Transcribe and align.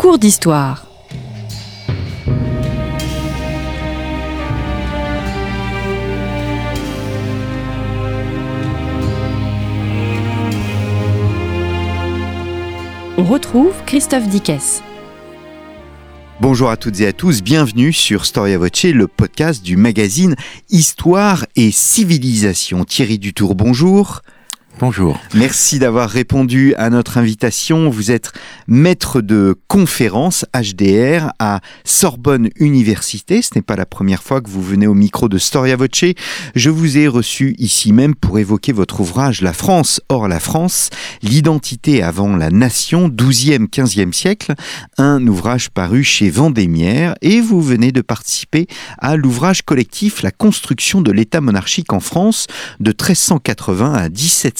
cours 0.00 0.18
d'histoire. 0.18 0.86
On 13.18 13.24
retrouve 13.24 13.74
Christophe 13.84 14.26
Dickès. 14.26 14.82
Bonjour 16.40 16.70
à 16.70 16.78
toutes 16.78 16.98
et 17.00 17.06
à 17.06 17.12
tous, 17.12 17.42
bienvenue 17.42 17.92
sur 17.92 18.24
Storia 18.24 18.56
Voce, 18.56 18.84
le 18.84 19.06
podcast 19.06 19.62
du 19.62 19.76
magazine 19.76 20.34
Histoire 20.70 21.44
et 21.56 21.70
Civilisation. 21.70 22.86
Thierry 22.86 23.18
Dutour, 23.18 23.54
bonjour. 23.54 24.22
Bonjour. 24.78 25.20
Merci 25.34 25.78
d'avoir 25.78 26.08
répondu 26.08 26.74
à 26.76 26.88
notre 26.88 27.18
invitation. 27.18 27.90
Vous 27.90 28.10
êtes 28.10 28.32
maître 28.66 29.20
de 29.20 29.54
conférence 29.68 30.46
HDR 30.54 31.32
à 31.38 31.60
Sorbonne 31.84 32.48
Université. 32.56 33.42
Ce 33.42 33.50
n'est 33.54 33.62
pas 33.62 33.76
la 33.76 33.84
première 33.84 34.22
fois 34.22 34.40
que 34.40 34.48
vous 34.48 34.62
venez 34.62 34.86
au 34.86 34.94
micro 34.94 35.28
de 35.28 35.36
Storia 35.36 35.76
Voce. 35.76 36.14
Je 36.54 36.70
vous 36.70 36.96
ai 36.96 37.08
reçu 37.08 37.54
ici 37.58 37.92
même 37.92 38.14
pour 38.14 38.38
évoquer 38.38 38.72
votre 38.72 39.00
ouvrage 39.00 39.42
La 39.42 39.52
France 39.52 40.00
hors 40.08 40.28
la 40.28 40.40
France, 40.40 40.88
l'identité 41.22 42.02
avant 42.02 42.36
la 42.36 42.50
nation, 42.50 43.08
12e, 43.08 43.68
15e 43.68 44.12
siècle, 44.12 44.54
un 44.96 45.26
ouvrage 45.26 45.68
paru 45.70 46.04
chez 46.04 46.30
Vendémiaire 46.30 47.16
et 47.20 47.40
vous 47.40 47.60
venez 47.60 47.92
de 47.92 48.00
participer 48.00 48.66
à 48.98 49.16
l'ouvrage 49.16 49.62
collectif 49.62 50.22
La 50.22 50.30
construction 50.30 51.02
de 51.02 51.12
l'État 51.12 51.42
monarchique 51.42 51.92
en 51.92 52.00
France 52.00 52.46
de 52.78 52.90
1380 52.90 53.92
à 53.92 54.08
1700 54.08 54.59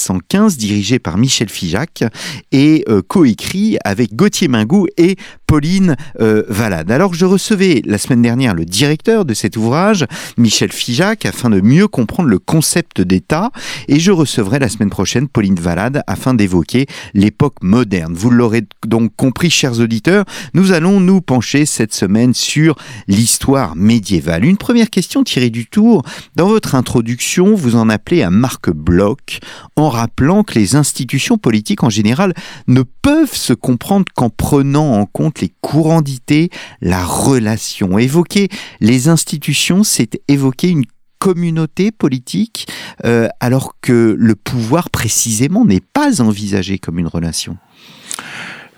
dirigé 0.57 0.99
par 0.99 1.17
Michel 1.17 1.49
Figeac 1.49 2.03
et 2.51 2.83
euh, 2.89 3.01
coécrit 3.01 3.77
avec 3.83 4.15
Gauthier 4.15 4.47
Mingou 4.47 4.87
et 4.97 5.15
Pauline 5.51 5.97
euh, 6.21 6.43
Valade. 6.47 6.91
Alors 6.91 7.13
je 7.13 7.25
recevais 7.25 7.81
la 7.85 7.97
semaine 7.97 8.21
dernière 8.21 8.55
le 8.55 8.63
directeur 8.63 9.25
de 9.25 9.33
cet 9.33 9.57
ouvrage, 9.57 10.05
Michel 10.37 10.71
Figeac, 10.71 11.25
afin 11.25 11.49
de 11.49 11.59
mieux 11.59 11.89
comprendre 11.89 12.29
le 12.29 12.39
concept 12.39 13.01
d'État, 13.01 13.51
et 13.89 13.99
je 13.99 14.11
recevrai 14.11 14.59
la 14.59 14.69
semaine 14.69 14.89
prochaine 14.89 15.27
Pauline 15.27 15.59
Valade 15.59 16.03
afin 16.07 16.33
d'évoquer 16.33 16.85
l'époque 17.13 17.55
moderne. 17.61 18.13
Vous 18.13 18.29
l'aurez 18.29 18.61
donc 18.87 19.13
compris, 19.17 19.49
chers 19.49 19.81
auditeurs, 19.81 20.23
nous 20.53 20.71
allons 20.71 21.01
nous 21.01 21.19
pencher 21.19 21.65
cette 21.65 21.93
semaine 21.93 22.33
sur 22.33 22.77
l'histoire 23.09 23.75
médiévale. 23.75 24.45
Une 24.45 24.55
première 24.55 24.89
question 24.89 25.21
tirée 25.25 25.49
du 25.49 25.65
tour. 25.65 26.03
Dans 26.37 26.47
votre 26.47 26.75
introduction, 26.75 27.55
vous 27.55 27.75
en 27.75 27.89
appelez 27.89 28.23
à 28.23 28.29
Marc 28.29 28.69
Bloch 28.69 29.41
en 29.75 29.89
rappelant 29.89 30.43
que 30.43 30.57
les 30.57 30.77
institutions 30.77 31.37
politiques 31.37 31.83
en 31.83 31.89
général 31.89 32.33
ne 32.69 32.83
peuvent 33.01 33.35
se 33.35 33.51
comprendre 33.51 34.05
qu'en 34.15 34.29
prenant 34.29 34.93
en 34.93 35.05
compte 35.05 35.40
les 35.41 35.53
courants 35.61 36.01
d'idées, 36.01 36.49
la 36.81 37.03
relation. 37.03 37.97
Évoquer 37.97 38.49
les 38.79 39.07
institutions, 39.09 39.83
c'est 39.83 40.21
évoquer 40.27 40.69
une 40.69 40.85
communauté 41.19 41.91
politique, 41.91 42.67
euh, 43.05 43.27
alors 43.39 43.75
que 43.79 44.15
le 44.17 44.35
pouvoir 44.35 44.89
précisément 44.89 45.65
n'est 45.65 45.81
pas 45.81 46.21
envisagé 46.21 46.79
comme 46.79 46.97
une 46.97 47.07
relation 47.07 47.57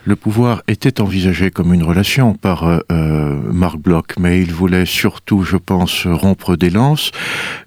le 0.05 0.15
pouvoir 0.15 0.63
était 0.67 0.99
envisagé 0.99 1.49
comme 1.49 1.73
une 1.73 1.83
relation 1.83 2.33
par 2.33 2.65
euh, 2.65 2.79
euh, 2.91 3.39
Marc 3.51 3.77
Bloch, 3.77 4.17
mais 4.19 4.41
il 4.41 4.51
voulait 4.51 4.85
surtout, 4.85 5.43
je 5.43 5.57
pense, 5.57 6.05
rompre 6.05 6.57
des 6.57 6.69
lances 6.69 7.11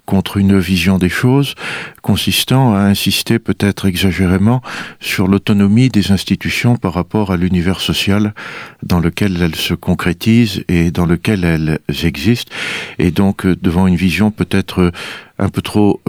contre 0.04 0.36
une 0.36 0.58
vision 0.58 0.98
des 0.98 1.08
choses 1.08 1.54
consistant 2.02 2.74
à 2.74 2.80
insister 2.80 3.38
peut-être 3.38 3.86
exagérément 3.86 4.62
sur 5.00 5.26
l'autonomie 5.28 5.88
des 5.88 6.12
institutions 6.12 6.76
par 6.76 6.92
rapport 6.94 7.32
à 7.32 7.36
l'univers 7.36 7.80
social 7.80 8.34
dans 8.82 9.00
lequel 9.00 9.40
elles 9.42 9.56
se 9.56 9.74
concrétisent 9.74 10.62
et 10.68 10.90
dans 10.90 11.06
lequel 11.06 11.44
elles 11.44 11.80
existent, 12.04 12.52
et 12.98 13.10
donc 13.10 13.46
euh, 13.46 13.56
devant 13.60 13.86
une 13.86 13.96
vision 13.96 14.30
peut-être 14.30 14.92
un 15.38 15.48
peu 15.48 15.60
trop 15.60 16.00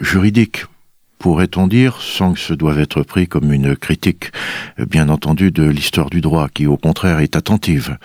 juridique 0.00 0.64
pourrait-on 1.18 1.66
dire, 1.66 2.00
sans 2.00 2.32
que 2.32 2.40
ce 2.40 2.54
doive 2.54 2.78
être 2.78 3.02
pris 3.02 3.26
comme 3.26 3.52
une 3.52 3.76
critique, 3.76 4.32
bien 4.78 5.08
entendu, 5.08 5.50
de 5.50 5.64
l'histoire 5.64 6.10
du 6.10 6.20
droit, 6.20 6.48
qui 6.48 6.66
au 6.66 6.76
contraire 6.76 7.20
est 7.20 7.36
attentive 7.36 7.98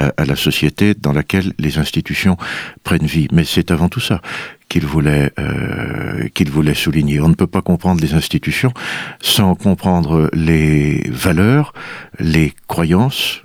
euh, 0.00 0.10
à 0.16 0.24
la 0.24 0.36
société 0.36 0.94
dans 0.94 1.12
laquelle 1.12 1.52
les 1.58 1.78
institutions 1.78 2.36
prennent 2.84 3.06
vie. 3.06 3.28
Mais 3.32 3.44
c'est 3.44 3.70
avant 3.70 3.88
tout 3.88 4.00
ça 4.00 4.20
qu'il 4.68 4.86
voulait 4.86 5.32
euh, 5.38 6.28
qu'il 6.34 6.50
voulait 6.50 6.74
souligner. 6.74 7.20
On 7.20 7.28
ne 7.28 7.34
peut 7.34 7.46
pas 7.46 7.62
comprendre 7.62 8.00
les 8.00 8.14
institutions 8.14 8.72
sans 9.20 9.54
comprendre 9.54 10.30
les 10.32 11.08
valeurs, 11.10 11.72
les 12.18 12.52
croyances, 12.68 13.42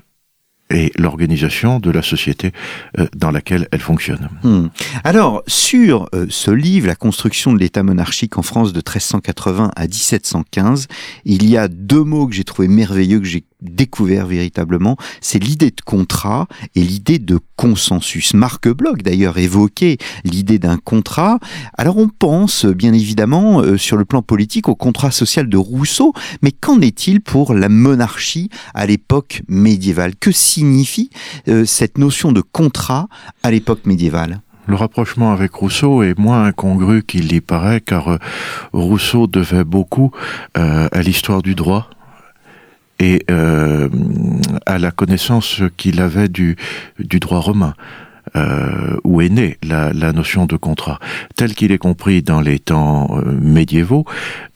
et 0.69 0.91
l'organisation 0.97 1.79
de 1.79 1.91
la 1.91 2.01
société 2.01 2.51
euh, 2.97 3.07
dans 3.15 3.31
laquelle 3.31 3.67
elle 3.71 3.81
fonctionne. 3.81 4.29
Hmm. 4.43 4.67
Alors, 5.03 5.43
sur 5.47 6.09
euh, 6.13 6.25
ce 6.29 6.51
livre, 6.51 6.87
La 6.87 6.95
construction 6.95 7.53
de 7.53 7.59
l'État 7.59 7.83
monarchique 7.83 8.37
en 8.37 8.41
France 8.41 8.73
de 8.73 8.79
1380 8.79 9.71
à 9.75 9.81
1715, 9.83 10.87
il 11.25 11.47
y 11.47 11.57
a 11.57 11.67
deux 11.67 12.03
mots 12.03 12.27
que 12.27 12.33
j'ai 12.33 12.43
trouvé 12.43 12.67
merveilleux, 12.67 13.19
que 13.19 13.25
j'ai 13.25 13.43
découvert 13.61 14.25
véritablement, 14.25 14.97
c'est 15.21 15.39
l'idée 15.39 15.71
de 15.71 15.81
contrat 15.83 16.47
et 16.75 16.81
l'idée 16.81 17.19
de 17.19 17.39
consensus. 17.55 18.33
Marc 18.33 18.67
Bloch 18.67 19.01
d'ailleurs 19.01 19.37
évoquait 19.37 19.97
l'idée 20.23 20.59
d'un 20.59 20.77
contrat. 20.77 21.39
Alors 21.77 21.97
on 21.97 22.09
pense 22.09 22.65
bien 22.65 22.93
évidemment 22.93 23.61
euh, 23.61 23.77
sur 23.77 23.97
le 23.97 24.05
plan 24.05 24.21
politique 24.21 24.67
au 24.67 24.75
contrat 24.75 25.11
social 25.11 25.49
de 25.49 25.57
Rousseau, 25.57 26.13
mais 26.41 26.51
qu'en 26.51 26.81
est-il 26.81 27.21
pour 27.21 27.53
la 27.53 27.69
monarchie 27.69 28.49
à 28.73 28.85
l'époque 28.85 29.41
médiévale? 29.47 30.15
Que 30.15 30.31
signifie 30.31 31.09
euh, 31.47 31.65
cette 31.65 31.97
notion 31.97 32.31
de 32.31 32.41
contrat 32.41 33.07
à 33.43 33.51
l'époque 33.51 33.85
médiévale? 33.85 34.41
Le 34.67 34.75
rapprochement 34.75 35.31
avec 35.31 35.53
Rousseau 35.53 36.01
est 36.01 36.17
moins 36.17 36.45
incongru 36.45 37.03
qu'il 37.03 37.31
y 37.31 37.39
paraît, 37.39 37.81
car 37.81 38.07
euh, 38.07 38.17
Rousseau 38.73 39.27
devait 39.27 39.63
beaucoup 39.63 40.11
à 40.55 41.01
l'histoire 41.01 41.43
du 41.43 41.53
droit, 41.53 41.89
et 42.99 43.25
euh, 43.29 43.89
à 44.65 44.77
la 44.77 44.91
connaissance 44.91 45.61
qu'il 45.77 46.01
avait 46.01 46.29
du, 46.29 46.55
du 46.99 47.19
droit 47.19 47.39
romain. 47.39 47.73
Euh, 48.35 48.97
où 49.03 49.21
est 49.21 49.29
née 49.29 49.57
la, 49.63 49.93
la, 49.93 50.11
notion 50.11 50.45
de 50.45 50.57
contrat. 50.57 50.99
Tel 51.35 51.53
qu'il 51.53 51.71
est 51.71 51.77
compris 51.77 52.23
dans 52.23 52.41
les 52.41 52.59
temps 52.59 53.17
euh, 53.17 53.31
médiévaux, 53.39 54.03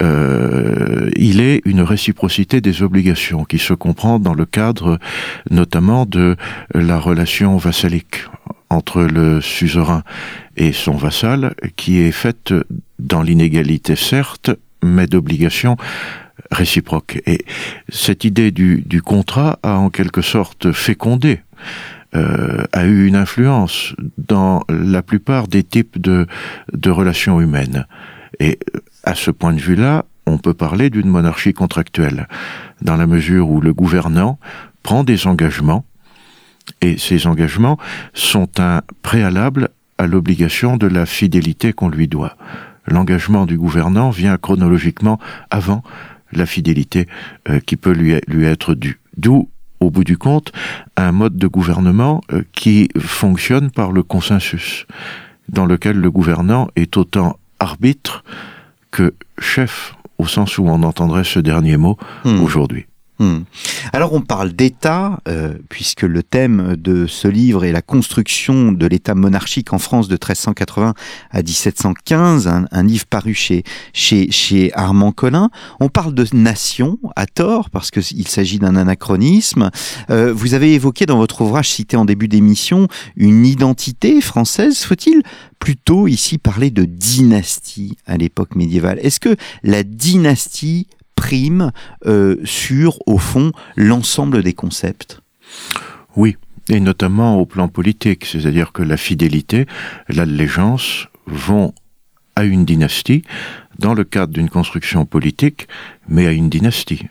euh, 0.02 1.10
il 1.16 1.40
est 1.40 1.62
une 1.66 1.82
réciprocité 1.82 2.62
des 2.62 2.82
obligations 2.82 3.46
qui 3.46 3.60
se 3.60 3.74
comprend 3.74 4.20
dans 4.20 4.34
le 4.34 4.46
cadre 4.46 4.98
notamment 5.52 6.06
de 6.06 6.36
la 6.74 7.00
relation 7.00 7.58
vassalique 7.58 8.26
entre 8.70 9.04
le 9.04 9.40
suzerain 9.40 10.04
et 10.58 10.74
son 10.74 10.98
vassal, 10.98 11.54
qui 11.76 12.00
est 12.00 12.12
faite 12.12 12.54
dans 12.98 13.22
l'inégalité 13.22 13.96
certes, 13.96 14.52
mais 14.84 15.08
d'obligation 15.08 15.78
réciproque. 16.52 17.22
Et 17.26 17.46
cette 17.90 18.24
idée 18.24 18.52
du, 18.52 18.82
du 18.82 19.02
contrat 19.02 19.60
a 19.64 19.78
en 19.78 19.90
quelque 19.90 20.22
sorte 20.22 20.72
fécondé 20.72 21.42
euh, 22.16 22.64
a 22.74 22.86
eu 22.86 23.06
une 23.06 23.16
influence 23.16 23.94
dans 24.18 24.64
la 24.68 25.04
plupart 25.04 25.48
des 25.48 25.64
types 25.64 26.02
de, 26.02 26.26
de 26.74 26.90
relations 26.90 27.40
humaines. 27.40 27.86
Et 28.40 28.58
à 29.04 29.14
ce 29.14 29.30
point 29.30 29.54
de 29.54 29.60
vue-là, 29.60 30.06
on 30.26 30.40
peut 30.40 30.56
parler 30.56 30.90
d'une 30.90 31.08
monarchie 31.08 31.54
contractuelle, 31.54 32.28
dans 32.82 32.96
la 32.96 33.06
mesure 33.06 33.50
où 33.50 33.62
le 33.62 33.74
gouvernant 33.74 34.40
prend 34.82 35.04
des 35.04 35.28
engagements, 35.28 35.86
et 36.82 36.98
ces 36.98 37.28
engagements 37.28 37.78
sont 38.14 38.60
un 38.60 38.82
préalable 39.04 39.70
à 40.00 40.08
l'obligation 40.08 40.78
de 40.78 40.88
la 40.88 41.06
fidélité 41.06 41.74
qu'on 41.74 41.90
lui 41.90 42.08
doit. 42.08 42.38
L'engagement 42.88 43.46
du 43.46 43.58
gouvernant 43.58 44.10
vient 44.10 44.38
chronologiquement 44.38 45.20
avant 45.52 45.84
la 46.32 46.46
fidélité 46.46 47.08
euh, 47.50 47.60
qui 47.60 47.78
peut 47.78 47.92
lui, 47.92 48.16
lui 48.28 48.46
être 48.46 48.76
due. 48.76 49.00
D'où, 49.18 49.50
au 49.80 49.90
bout 49.90 50.04
du 50.04 50.18
compte, 50.18 50.52
un 50.98 51.12
mode 51.12 51.38
de 51.38 51.48
gouvernement 51.48 52.22
euh, 52.32 52.44
qui 52.52 52.90
fonctionne 52.98 53.72
par 53.72 53.92
le 53.92 54.04
consensus, 54.04 54.86
dans 55.48 55.66
lequel 55.66 55.98
le 55.98 56.12
gouvernant 56.12 56.68
est 56.76 56.98
autant 56.98 57.38
arbitre 57.60 58.24
que 58.92 59.14
chef, 59.40 59.96
au 60.18 60.28
sens 60.28 60.58
où 60.58 60.66
on 60.68 60.84
entendrait 60.84 61.24
ce 61.24 61.40
dernier 61.40 61.78
mot 61.78 61.98
hmm. 62.26 62.42
aujourd'hui. 62.42 62.86
Hmm. 63.20 63.40
Alors 63.92 64.14
on 64.14 64.22
parle 64.22 64.54
d'État, 64.54 65.20
euh, 65.28 65.56
puisque 65.68 66.04
le 66.04 66.24
thème 66.24 66.78
de 66.78 67.06
ce 67.06 67.28
livre 67.28 67.66
est 67.66 67.74
la 67.74 67.82
construction 67.82 68.72
de 68.72 68.88
l'État 68.88 69.14
monarchique 69.14 69.74
en 69.74 69.78
France 69.78 70.08
de 70.08 70.14
1380 70.14 70.94
à 71.32 71.42
1715, 71.42 72.48
un, 72.48 72.84
livre 72.84 73.06
paru 73.08 73.34
chez, 73.34 74.72
Armand 74.74 75.12
Collin. 75.12 75.50
On 75.82 75.90
parle 75.90 76.14
de 76.14 76.26
nation 76.32 76.98
à 77.18 77.26
tort, 77.26 77.70
parce 77.70 77.92
qu'il 77.92 78.28
s'agit 78.30 78.58
d'un 78.58 78.78
anachronisme. 78.78 79.70
Euh, 80.10 80.32
vous 80.32 80.54
avez 80.54 80.74
évoqué 80.74 81.06
dans 81.06 81.18
votre 81.18 81.42
ouvrage 81.42 81.68
cité 81.68 81.98
en 81.98 82.06
début 82.06 82.30
d'émission 82.30 82.88
une 83.18 83.46
identité 83.46 84.22
française. 84.22 84.78
Faut-il 84.80 85.24
plutôt 85.60 86.08
ici 86.08 86.38
parler 86.38 86.72
de 86.72 86.86
dynastie 86.86 87.98
à 88.08 88.16
l'époque 88.16 88.56
médiévale? 88.56 89.00
Est-ce 89.02 89.20
que 89.20 89.36
la 89.64 89.84
dynastie 89.84 90.88
prime 91.20 91.72
sur, 92.44 92.98
au 93.06 93.18
fond, 93.18 93.52
l'ensemble 93.76 94.42
des 94.42 94.54
concepts. 94.54 95.22
Oui, 96.16 96.38
et 96.70 96.80
notamment 96.80 97.38
au 97.38 97.46
plan 97.46 97.68
politique, 97.68 98.26
c'est-à-dire 98.26 98.72
que 98.72 98.84
la 98.84 98.98
fidélité, 98.98 99.66
l'allégeance 100.08 101.08
vont 101.26 101.74
à 102.36 102.44
une 102.44 102.64
dynastie 102.64 103.24
dans 103.80 103.94
le 103.94 104.04
cadre 104.04 104.34
d'une 104.34 104.50
construction 104.50 105.06
politique, 105.06 105.68
mais 106.08 106.28
à 106.28 106.32
une 106.32 106.50
dynastie. 106.50 107.08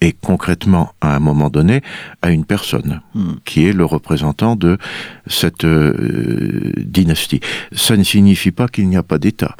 Et 0.00 0.12
concrètement, 0.12 0.92
à 1.00 1.16
un 1.16 1.18
moment 1.18 1.50
donné, 1.50 1.82
à 2.22 2.30
une 2.30 2.44
personne 2.44 3.00
hmm. 3.14 3.34
qui 3.44 3.66
est 3.66 3.72
le 3.72 3.84
représentant 3.84 4.54
de 4.54 4.78
cette 5.26 5.64
euh, 5.64 6.72
dynastie. 6.76 7.40
Ça 7.72 7.96
ne 7.96 8.04
signifie 8.04 8.52
pas 8.52 8.68
qu'il 8.68 8.88
n'y 8.88 8.96
a 8.96 9.02
pas 9.02 9.18
d'État 9.18 9.56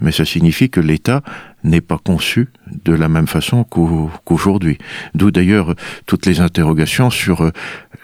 mais 0.00 0.12
ça 0.12 0.24
signifie 0.24 0.70
que 0.70 0.80
l'État 0.80 1.22
n'est 1.64 1.80
pas 1.80 1.98
conçu 1.98 2.48
de 2.84 2.92
la 2.92 3.08
même 3.08 3.26
façon 3.26 3.64
qu'aujourd'hui. 3.64 4.78
D'où 5.14 5.30
d'ailleurs 5.30 5.74
toutes 6.06 6.26
les 6.26 6.40
interrogations 6.40 7.10
sur 7.10 7.42
euh, 7.42 7.50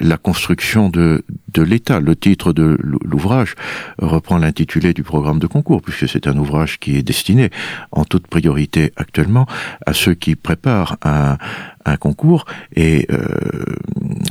la 0.01 0.17
construction 0.17 0.89
de, 0.89 1.25
l'État. 1.57 2.01
Le 2.01 2.17
titre 2.17 2.53
de 2.53 2.77
l'ouvrage 2.81 3.55
reprend 3.99 4.39
l'intitulé 4.39 4.95
du 4.95 5.03
programme 5.03 5.39
de 5.39 5.47
concours, 5.47 5.83
puisque 5.83 6.09
c'est 6.09 6.27
un 6.27 6.37
ouvrage 6.37 6.81
qui 6.81 6.97
est 6.97 7.03
destiné 7.03 7.51
en 7.93 8.05
toute 8.05 8.27
priorité 8.27 8.93
actuellement 8.97 9.47
à 9.87 9.93
ceux 9.93 10.15
qui 10.15 10.35
préparent 10.35 10.97
un, 11.05 11.37
un 11.85 11.97
concours, 11.97 12.47
et 12.75 13.07
euh, 13.13 13.27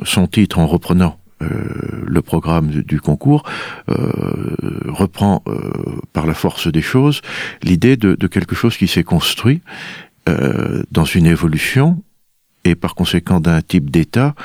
son 0.04 0.28
titre 0.28 0.60
en 0.60 0.68
reprenant 0.68 1.21
euh, 1.42 2.04
le 2.06 2.22
programme 2.22 2.68
du 2.68 3.00
concours 3.00 3.44
euh, 3.90 4.56
reprend 4.88 5.44
euh, 5.48 5.72
par 6.14 6.26
la 6.26 6.34
force 6.34 6.68
des 6.68 6.82
choses 6.82 7.22
l'idée 7.64 7.98
de, 7.98 8.16
quelque 8.28 8.56
chose 8.56 8.78
qui 8.78 8.88
s'est 8.88 9.04
construit 9.04 9.62
dans 10.92 11.04
une 11.04 11.26
évolution 11.26 12.02
et 12.64 12.76
par 12.76 12.96
conséquent 12.96 13.40
d'un 13.42 13.62
type 13.62 13.90
d'État 13.90 14.36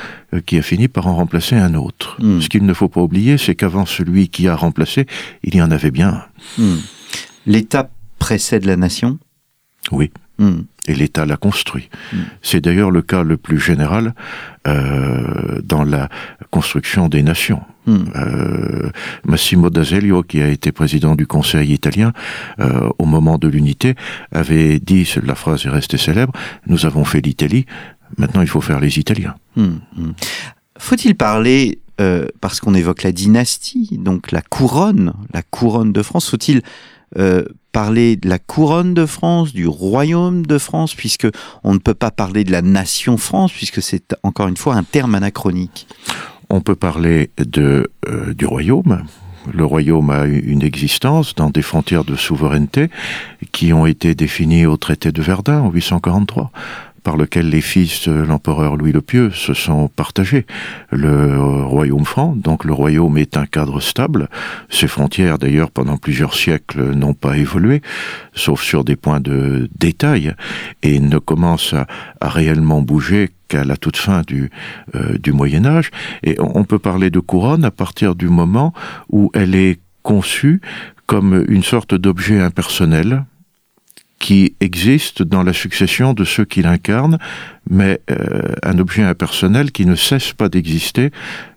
qui 0.46 0.58
a 0.58 0.62
fini 0.62 0.88
par 0.88 1.06
en 1.06 1.14
remplacer 1.14 1.54
un 1.54 1.74
autre. 1.74 2.16
Hmm. 2.18 2.40
Ce 2.40 2.48
qu'il 2.48 2.64
ne 2.64 2.72
faut 2.72 2.88
pas 2.88 3.02
oublier, 3.02 3.38
c'est 3.38 3.54
qu'avant 3.54 3.86
celui 3.86 4.28
qui 4.28 4.48
a 4.48 4.56
remplacé, 4.56 5.06
il 5.44 5.54
y 5.54 5.62
en 5.62 5.70
avait 5.70 5.90
bien 5.90 6.24
hmm. 6.58 6.76
L'État 7.46 7.90
précède 8.18 8.64
la 8.64 8.76
nation? 8.76 9.18
Oui. 9.92 10.10
Hmm. 10.38 10.62
Et 10.86 10.94
l'État 10.94 11.26
l'a 11.26 11.36
construit. 11.36 11.88
Hmm. 12.12 12.18
C'est 12.42 12.60
d'ailleurs 12.60 12.90
le 12.90 13.02
cas 13.02 13.22
le 13.22 13.36
plus 13.36 13.58
général 13.58 14.14
euh, 14.66 15.60
dans 15.62 15.82
la 15.82 16.08
construction 16.50 17.08
des 17.08 17.22
nations. 17.22 17.62
Hmm. 17.86 18.04
Euh, 18.16 18.90
Massimo 19.24 19.70
d'Azeglio, 19.70 20.22
qui 20.22 20.42
a 20.42 20.48
été 20.48 20.72
président 20.72 21.14
du 21.14 21.26
Conseil 21.26 21.72
italien 21.72 22.12
euh, 22.60 22.90
au 22.98 23.06
moment 23.06 23.38
de 23.38 23.48
l'unité, 23.48 23.94
avait 24.32 24.78
dit, 24.78 25.08
la 25.24 25.34
phrase 25.34 25.64
est 25.66 25.70
restée 25.70 25.98
célèbre, 25.98 26.32
nous 26.66 26.84
avons 26.84 27.04
fait 27.04 27.20
l'Italie, 27.20 27.66
maintenant 28.18 28.42
il 28.42 28.48
faut 28.48 28.60
faire 28.60 28.80
les 28.80 28.98
Italiens. 28.98 29.34
Faut-il 30.78 31.14
parler 31.14 31.78
euh, 31.98 32.26
parce 32.42 32.60
qu'on 32.60 32.74
évoque 32.74 33.02
la 33.02 33.12
dynastie, 33.12 33.98
donc 33.98 34.30
la 34.30 34.42
couronne, 34.42 35.14
la 35.32 35.42
couronne 35.42 35.92
de 35.92 36.02
France, 36.02 36.28
faut-il 36.28 36.60
euh, 37.18 37.44
parler 37.76 38.16
de 38.16 38.26
la 38.26 38.38
couronne 38.38 38.94
de 38.94 39.04
France, 39.04 39.52
du 39.52 39.66
royaume 39.66 40.46
de 40.46 40.56
France, 40.56 40.94
puisque 40.94 41.28
on 41.62 41.74
ne 41.74 41.78
peut 41.78 41.92
pas 41.92 42.10
parler 42.10 42.42
de 42.42 42.50
la 42.50 42.62
nation 42.62 43.18
France, 43.18 43.52
puisque 43.52 43.82
c'est 43.82 44.16
encore 44.22 44.48
une 44.48 44.56
fois 44.56 44.76
un 44.76 44.82
terme 44.82 45.14
anachronique. 45.14 45.86
On 46.48 46.62
peut 46.62 46.74
parler 46.74 47.28
de, 47.36 47.90
euh, 48.08 48.32
du 48.32 48.46
royaume. 48.46 49.04
Le 49.52 49.66
royaume 49.66 50.08
a 50.08 50.24
une 50.24 50.62
existence 50.62 51.34
dans 51.34 51.50
des 51.50 51.60
frontières 51.60 52.04
de 52.04 52.16
souveraineté 52.16 52.88
qui 53.52 53.74
ont 53.74 53.84
été 53.84 54.14
définies 54.14 54.64
au 54.64 54.78
traité 54.78 55.12
de 55.12 55.20
Verdun 55.20 55.60
en 55.60 55.70
843 55.70 56.50
par 57.06 57.16
lequel 57.16 57.50
les 57.50 57.60
fils 57.60 58.08
de 58.08 58.14
l'empereur 58.14 58.76
Louis 58.76 58.90
le 58.90 59.00
Pieux 59.00 59.30
se 59.30 59.54
sont 59.54 59.86
partagés. 59.86 60.44
Le 60.90 61.40
royaume 61.62 62.04
franc, 62.04 62.34
donc 62.34 62.64
le 62.64 62.72
royaume 62.72 63.16
est 63.16 63.36
un 63.36 63.46
cadre 63.46 63.78
stable. 63.78 64.28
Ses 64.70 64.88
frontières, 64.88 65.38
d'ailleurs, 65.38 65.70
pendant 65.70 65.98
plusieurs 65.98 66.34
siècles, 66.34 66.96
n'ont 66.96 67.14
pas 67.14 67.36
évolué, 67.36 67.80
sauf 68.34 68.60
sur 68.60 68.82
des 68.82 68.96
points 68.96 69.20
de 69.20 69.70
détail, 69.78 70.34
et 70.82 70.98
ne 70.98 71.18
commencent 71.18 71.74
à, 71.74 71.86
réellement 72.28 72.82
bouger 72.82 73.30
qu'à 73.46 73.62
la 73.62 73.76
toute 73.76 73.98
fin 73.98 74.22
du, 74.26 74.50
euh, 74.96 75.16
du 75.16 75.30
Moyen 75.30 75.64
Âge. 75.64 75.92
Et 76.24 76.34
on 76.40 76.64
peut 76.64 76.80
parler 76.80 77.10
de 77.10 77.20
couronne 77.20 77.64
à 77.64 77.70
partir 77.70 78.16
du 78.16 78.28
moment 78.28 78.74
où 79.10 79.30
elle 79.32 79.54
est 79.54 79.78
conçue 80.02 80.60
comme 81.06 81.44
une 81.46 81.62
sorte 81.62 81.94
d'objet 81.94 82.40
impersonnel, 82.40 83.26
qui 84.26 84.56
existe 84.58 85.22
dans 85.22 85.44
la 85.44 85.52
succession 85.52 86.12
de 86.12 86.24
ceux 86.24 86.44
qui 86.44 86.60
l'incarnent, 86.60 87.16
mais 87.70 88.00
euh, 88.10 88.56
un 88.64 88.76
objet 88.80 89.04
impersonnel 89.04 89.70
qui 89.70 89.86
ne 89.86 89.94
cesse 89.94 90.32
pas 90.32 90.48
d'exister 90.48 91.12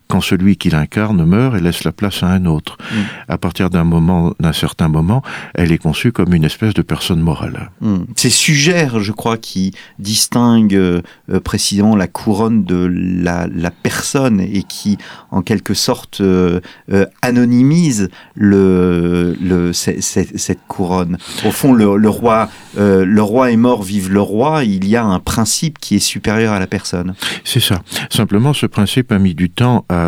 quand 0.09 0.21
celui 0.21 0.57
qui 0.57 0.71
l'incarne 0.71 1.23
meurt 1.23 1.56
et 1.56 1.59
laisse 1.59 1.83
la 1.83 1.91
place 1.91 2.23
à 2.23 2.29
un 2.29 2.45
autre. 2.45 2.77
Mm. 2.91 2.95
À 3.27 3.38
partir 3.38 3.69
d'un 3.69 3.83
moment, 3.83 4.33
d'un 4.39 4.53
certain 4.53 4.88
moment, 4.88 5.21
elle 5.53 5.71
est 5.71 5.77
conçue 5.77 6.11
comme 6.11 6.33
une 6.33 6.44
espèce 6.44 6.73
de 6.73 6.81
personne 6.81 7.21
morale. 7.21 7.69
Mm. 7.81 7.97
C'est 8.15 8.31
Sugère, 8.31 9.00
je 9.00 9.11
crois, 9.11 9.38
qui 9.38 9.71
distingue 10.00 10.73
euh, 10.73 11.01
précisément 11.44 11.95
la 11.95 12.07
couronne 12.07 12.63
de 12.63 12.89
la, 12.91 13.47
personne 13.83 14.41
et 14.41 14.63
qui, 14.63 14.97
en 15.29 15.44
quelque 15.44 15.75
sorte, 15.75 16.21
euh, 16.21 16.59
euh, 16.91 17.06
anonymise 17.21 18.09
le, 18.33 19.38
le 19.39 19.73
cette, 19.73 20.59
couronne. 20.67 21.19
Au 21.45 21.51
fond, 21.51 21.71
le, 21.73 21.97
le 21.97 22.09
roi, 22.09 22.50
le 22.75 23.21
roi 23.21 23.51
est 23.51 23.57
mort, 23.57 23.83
vive 23.83 24.11
le 24.11 24.21
roi. 24.21 24.63
Il 24.63 24.88
y 24.88 24.95
a 24.95 25.03
un 25.03 25.19
principe 25.19 25.77
qui 25.77 25.97
est 25.97 26.00
supérieur 26.00 26.53
à 26.53 26.59
la 26.59 26.67
personne. 26.67 27.13
C'est 27.44 27.59
ça. 27.59 27.81
Simplement, 28.09 28.53
ce 28.53 28.65
principe 28.65 29.11
a 29.11 29.19
mis 29.19 29.35
du 29.35 29.51
temps 29.51 29.85
à 29.88 29.99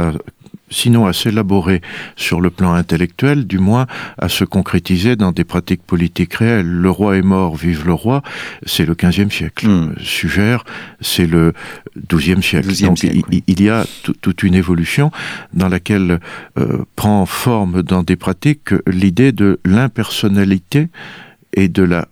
sinon 0.72 1.06
à 1.06 1.14
s'élaborer 1.14 1.82
sur 2.16 2.42
le 2.42 2.50
plan 2.50 2.74
intellectuel, 2.74 3.46
du 3.46 3.60
moins 3.60 3.86
à 4.18 4.30
se 4.30 4.44
concrétiser 4.44 5.16
dans 5.16 5.32
des 5.32 5.44
pratiques 5.44 5.84
politiques 5.84 6.36
réelles. 6.36 6.66
Le 6.66 6.90
roi 6.90 7.18
est 7.18 7.22
mort, 7.22 7.56
vive 7.56 7.86
le 7.86 7.94
roi, 7.94 8.24
c'est 8.66 8.86
le 8.86 8.96
XVe 8.96 9.32
siècle. 9.32 9.68
Sugère, 10.02 10.64
c'est 11.02 11.28
le 11.28 11.54
XIIe 12.12 12.42
siècle. 12.42 12.70
Donc 12.82 13.04
Il, 13.04 13.62
y 13.62 13.70
a 13.70 13.86
toute 14.02 14.44
une 14.44 14.56
évolution 14.56 15.12
dans 15.54 15.68
laquelle 15.68 16.20
euh, 16.58 16.84
prend 16.96 17.26
forme 17.26 17.84
dans 17.84 18.02
des 18.02 18.16
pratiques 18.16 18.74
l'idée 18.88 19.32
de 19.32 19.60
l'impersonnalité 19.66 20.88
et 21.54 21.68
de 21.68 21.84
la 21.84 22.08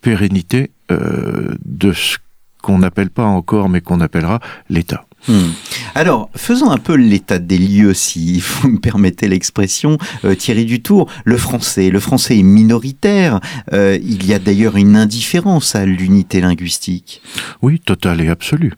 pérennité 0.00 0.70
euh, 0.92 1.54
de 1.64 1.92
ce 1.92 2.18
qu'on 2.62 2.78
n'appelle 2.78 3.10
pas 3.10 3.24
encore, 3.24 3.68
mais 3.68 3.80
qu'on 3.80 4.00
appellera 4.00 4.40
l'État. 4.68 5.04
Hmm. 5.28 5.50
Alors, 5.94 6.30
faisons 6.36 6.70
un 6.70 6.76
peu 6.76 6.94
l'état 6.94 7.38
des 7.38 7.58
lieux, 7.58 7.94
si 7.94 8.40
vous 8.60 8.68
me 8.68 8.78
permettez 8.78 9.28
l'expression, 9.28 9.98
euh, 10.24 10.34
Thierry 10.34 10.64
Dutour. 10.64 11.10
Le 11.24 11.36
français, 11.36 11.90
le 11.90 12.00
français 12.00 12.38
est 12.38 12.42
minoritaire. 12.42 13.40
Euh, 13.72 13.98
il 14.02 14.26
y 14.26 14.34
a 14.34 14.38
d'ailleurs 14.38 14.76
une 14.76 14.96
indifférence 14.96 15.74
à 15.74 15.84
l'unité 15.84 16.40
linguistique. 16.40 17.22
Oui, 17.62 17.80
totale 17.80 18.20
et 18.20 18.28
absolue. 18.28 18.74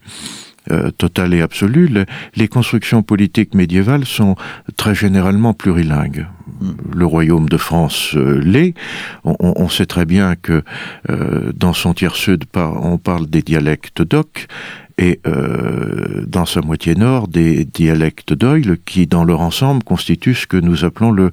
Euh, 0.70 0.90
totale 0.90 1.32
et 1.32 1.40
absolue, 1.40 1.88
les 2.34 2.48
constructions 2.48 3.02
politiques 3.02 3.54
médiévales 3.54 4.04
sont 4.04 4.36
très 4.76 4.94
généralement 4.94 5.54
plurilingues. 5.54 6.26
Hmm. 6.60 6.72
Le 6.94 7.06
royaume 7.06 7.48
de 7.48 7.56
France 7.56 8.14
l'est. 8.14 8.74
On, 9.24 9.68
sait 9.68 9.86
très 9.86 10.04
bien 10.04 10.34
que 10.34 10.62
dans 11.54 11.72
son 11.72 11.94
tiers 11.94 12.16
sud, 12.16 12.44
on 12.54 12.98
parle 12.98 13.28
des 13.28 13.42
dialectes 13.42 14.02
d'oc 14.02 14.48
et 14.98 15.20
euh, 15.26 16.24
dans 16.26 16.44
sa 16.44 16.60
moitié 16.60 16.94
nord 16.94 17.28
des 17.28 17.64
dialectes 17.64 18.32
d'Oil 18.32 18.78
qui, 18.84 19.06
dans 19.06 19.24
leur 19.24 19.40
ensemble, 19.40 19.82
constituent 19.84 20.34
ce 20.34 20.46
que 20.46 20.56
nous 20.56 20.84
appelons 20.84 21.12
le, 21.12 21.30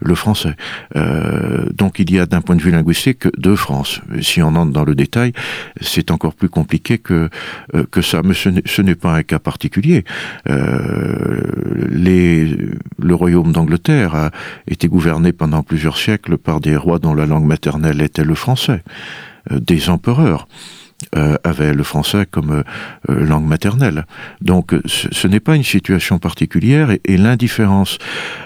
le 0.00 0.14
français. 0.14 0.54
Euh, 0.96 1.66
donc 1.74 1.98
il 1.98 2.12
y 2.12 2.18
a 2.18 2.26
d'un 2.26 2.40
point 2.40 2.56
de 2.56 2.62
vue 2.62 2.70
linguistique 2.70 3.26
deux 3.36 3.56
France. 3.56 4.00
Si 4.20 4.40
on 4.40 4.54
entre 4.54 4.72
dans 4.72 4.84
le 4.84 4.94
détail, 4.94 5.32
c'est 5.80 6.10
encore 6.10 6.34
plus 6.34 6.48
compliqué 6.48 6.98
que, 6.98 7.28
euh, 7.74 7.84
que 7.90 8.02
ça. 8.02 8.22
Mais 8.24 8.34
ce 8.34 8.82
n'est 8.82 8.94
pas 8.94 9.14
un 9.14 9.22
cas 9.22 9.38
particulier. 9.38 10.04
Euh, 10.48 11.40
les, 11.90 12.56
le 12.98 13.14
royaume 13.14 13.52
d'Angleterre 13.52 14.14
a 14.14 14.30
été 14.68 14.88
gouverné 14.88 15.32
pendant 15.32 15.62
plusieurs 15.62 15.98
siècles 15.98 16.38
par 16.38 16.60
des 16.60 16.76
rois 16.76 16.98
dont 16.98 17.14
la 17.14 17.26
langue 17.26 17.46
maternelle 17.46 18.00
était 18.00 18.24
le 18.24 18.34
français, 18.34 18.82
euh, 19.50 19.58
des 19.58 19.90
empereurs 19.90 20.46
avait 21.44 21.72
le 21.72 21.82
français 21.84 22.26
comme 22.30 22.50
euh, 22.50 22.62
euh, 23.10 23.24
langue 23.24 23.46
maternelle. 23.46 24.04
Donc 24.40 24.74
ce, 24.86 25.28
n'est 25.28 25.40
pas 25.40 25.56
une 25.56 25.64
situation 25.64 26.18
particulière 26.18 26.90
et, 27.04 27.16
l'indifférence 27.16 27.98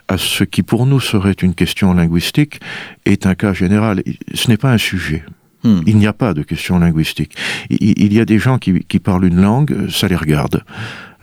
à 0.08 0.18
ce 0.18 0.44
qui 0.44 0.62
pour 0.62 0.86
nous 0.86 1.00
serait 1.00 1.32
une 1.32 1.54
question 1.54 1.92
linguistique 1.94 2.60
est 3.04 3.26
un 3.26 3.34
cas 3.34 3.52
général. 3.52 4.02
Ce 4.34 4.48
n'est 4.48 4.56
pas 4.56 4.72
un 4.72 4.78
sujet. 4.78 5.24
Hmm. 5.64 5.80
Il 5.86 5.96
n'y 5.96 6.06
a 6.06 6.12
pas 6.12 6.34
de 6.34 6.42
question 6.42 6.78
linguistique. 6.78 7.36
Il, 7.70 8.12
y 8.12 8.20
a 8.20 8.24
des 8.24 8.38
gens 8.38 8.58
qui, 8.58 8.80
qui, 8.80 8.98
parlent 8.98 9.24
une 9.24 9.40
langue, 9.40 9.88
ça 9.90 10.08
les 10.08 10.16
regarde. 10.16 10.64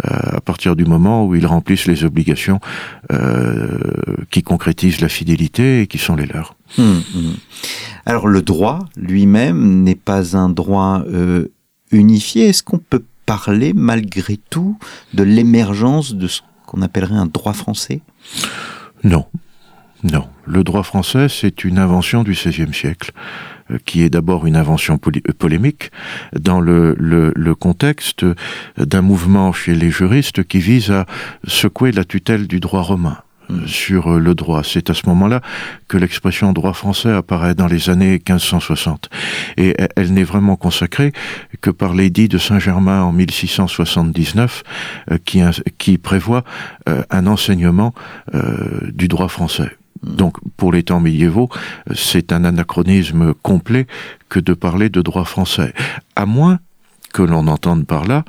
Euh, 0.05 0.37
à 0.37 0.39
partir 0.41 0.77
du 0.77 0.85
moment 0.85 1.25
où 1.25 1.35
ils 1.35 1.45
remplissent 1.45 1.85
les 1.85 2.05
obligations 2.05 2.61
euh, 3.11 3.77
qui 4.31 4.43
concrétisent 4.43 5.01
la 5.01 5.09
fidélité 5.09 5.81
et 5.81 5.87
qui 5.87 5.97
sont 5.97 6.15
les 6.15 6.25
leurs. 6.25 6.55
Hmm, 6.77 6.99
hmm. 7.13 7.33
Alors 8.05 8.27
le 8.27 8.41
droit 8.41 8.79
lui-même 8.95 9.83
n'est 9.83 9.95
pas 9.95 10.37
un 10.37 10.47
droit 10.49 11.03
euh, 11.07 11.49
unifié. 11.91 12.47
Est-ce 12.47 12.63
qu'on 12.63 12.77
peut 12.77 13.03
parler 13.25 13.73
malgré 13.73 14.37
tout 14.37 14.77
de 15.13 15.23
l'émergence 15.23 16.15
de 16.15 16.27
ce 16.27 16.41
qu'on 16.65 16.81
appellerait 16.81 17.15
un 17.15 17.25
droit 17.25 17.53
français? 17.53 17.99
Non. 19.03 19.25
Non. 20.03 20.29
Le 20.45 20.63
droit 20.63 20.83
français, 20.83 21.27
c'est 21.27 21.65
une 21.65 21.77
invention 21.77 22.23
du 22.23 22.31
XVIe 22.31 22.73
siècle 22.73 23.11
euh, 23.11 23.58
qui 23.85 24.03
est 24.03 24.09
d'abord 24.09 24.45
une 24.45 24.55
invention 24.55 24.99
euh, 25.07 25.33
polémique 25.37 25.91
dans 26.33 26.59
le, 26.59 26.95
le, 26.97 27.31
le 27.35 27.55
contexte 27.55 28.25
d'un 28.77 29.01
mouvement 29.01 29.51
chez 29.53 29.75
les 29.75 29.91
juristes 29.91 30.43
qui 30.43 30.59
vise 30.59 30.91
à 30.91 31.05
secouer 31.45 31.91
la 31.91 32.03
tutelle 32.03 32.47
du 32.47 32.59
droit 32.59 32.81
romain 32.81 33.17
mm. 33.49 33.67
sur 33.67 34.19
le 34.19 34.35
droit. 34.35 34.63
C'est 34.63 34.89
à 34.89 34.93
ce 34.93 35.07
moment-là 35.07 35.41
que 35.87 35.97
l'expression 35.97 36.53
droit 36.53 36.73
français 36.73 37.11
apparaît 37.11 37.55
dans 37.55 37.67
les 37.67 37.89
années 37.89 38.13
1560. 38.13 39.09
Et 39.57 39.75
elle 39.95 40.13
n'est 40.13 40.23
vraiment 40.23 40.55
consacrée 40.55 41.11
que 41.61 41.69
par 41.69 41.93
l'édit 41.93 42.27
de 42.27 42.37
Saint-Germain 42.37 43.03
en 43.03 43.11
1679 43.11 44.63
euh, 45.11 45.17
qui, 45.23 45.41
qui 45.77 45.97
prévoit 45.97 46.43
un 47.11 47.27
enseignement 47.27 47.93
du 48.93 49.07
droit 49.07 49.27
français. 49.27 49.78
Donc, 50.03 50.37
pour 50.55 50.71
les 50.71 50.83
temps 50.83 50.99
médiévaux, 50.99 51.49
c'est 51.93 52.31
un 52.31 52.45
anachronisme 52.45 53.33
complet 53.33 53.85
que 54.29 54.39
de 54.39 54.53
parler 54.53 54.89
de 54.89 55.01
droit 55.01 55.25
français. 55.25 55.73
À 56.15 56.25
moins 56.25 56.59
que 57.13 57.21
l'on 57.21 57.47
entende 57.47 57.85
par 57.85 58.05
là 58.05 58.23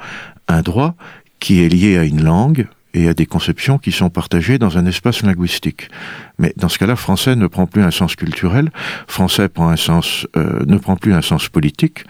un 0.49 0.62
droit 0.62 0.95
qui 1.38 1.62
est 1.62 1.69
lié 1.69 1.97
à 1.97 2.05
une 2.05 2.23
langue 2.23 2.67
et 2.93 3.09
à 3.09 3.14
des 3.14 3.26
conceptions 3.26 3.79
qui 3.79 3.93
sont 3.93 4.11
partagées 4.11 4.59
dans 4.59 4.76
un 4.76 4.87
espace 4.87 5.23
linguistique. 5.23 5.90
Mais 6.38 6.52
dans 6.57 6.69
ce 6.69 6.79
cas-là, 6.79 6.97
français 6.97 7.37
ne 7.37 7.47
prend 7.47 7.67
plus 7.67 7.83
un 7.83 7.90
sens 7.90 8.17
culturel, 8.17 8.71
français 9.07 9.49
prend 9.49 9.69
un 9.69 9.76
sens, 9.76 10.26
euh, 10.37 10.64
ne 10.67 10.76
prend 10.76 10.97
plus 10.97 11.14
un 11.14 11.23
sens 11.23 11.49
politique, 11.49 12.05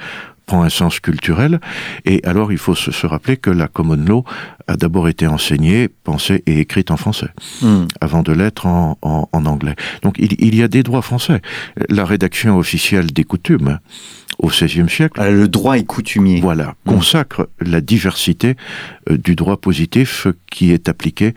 prend 0.50 0.64
un 0.64 0.69
sens 0.69 0.99
culturel. 0.99 1.61
Et 2.04 2.21
alors, 2.25 2.50
il 2.50 2.59
faut 2.59 2.75
se, 2.75 3.07
rappeler 3.07 3.37
que 3.37 3.50
la 3.50 3.69
common 3.69 4.04
law 4.04 4.25
a 4.66 4.76
d'abord 4.76 5.07
été 5.07 5.28
enseignée, 5.28 5.88
pensée 5.88 6.42
et 6.47 6.59
écrite 6.59 6.90
en 6.90 6.97
français, 6.97 7.28
hmm. 7.62 7.85
avant 8.00 8.23
de 8.23 8.33
l'être 8.33 8.66
en, 8.66 8.97
anglais. 9.33 9.76
Donc, 10.02 10.16
il, 10.19 10.33
il, 10.40 10.57
y 10.57 10.64
a 10.64 10.69
des 10.69 10.83
droits 10.83 11.02
français. 11.02 11.40
La 11.88 12.04
rédaction 12.04 12.59
officielle 12.59 13.12
des 13.12 13.23
coutumes 13.23 13.78
au 14.42 14.49
XVIe 14.49 14.88
siècle. 14.88 15.20
le 15.23 15.49
droit 15.49 15.78
est 15.78 15.85
coutumier. 15.85 16.40
Voilà, 16.40 16.75
hmm. 16.85 16.90
consacre 16.90 17.49
la 17.61 17.80
diversité 17.80 18.56
euh, 19.11 19.18
du 19.18 19.37
droit 19.37 19.56
positif 19.56 20.26
qui 20.50 20.73
est 20.73 20.88
appliqué 20.88 21.35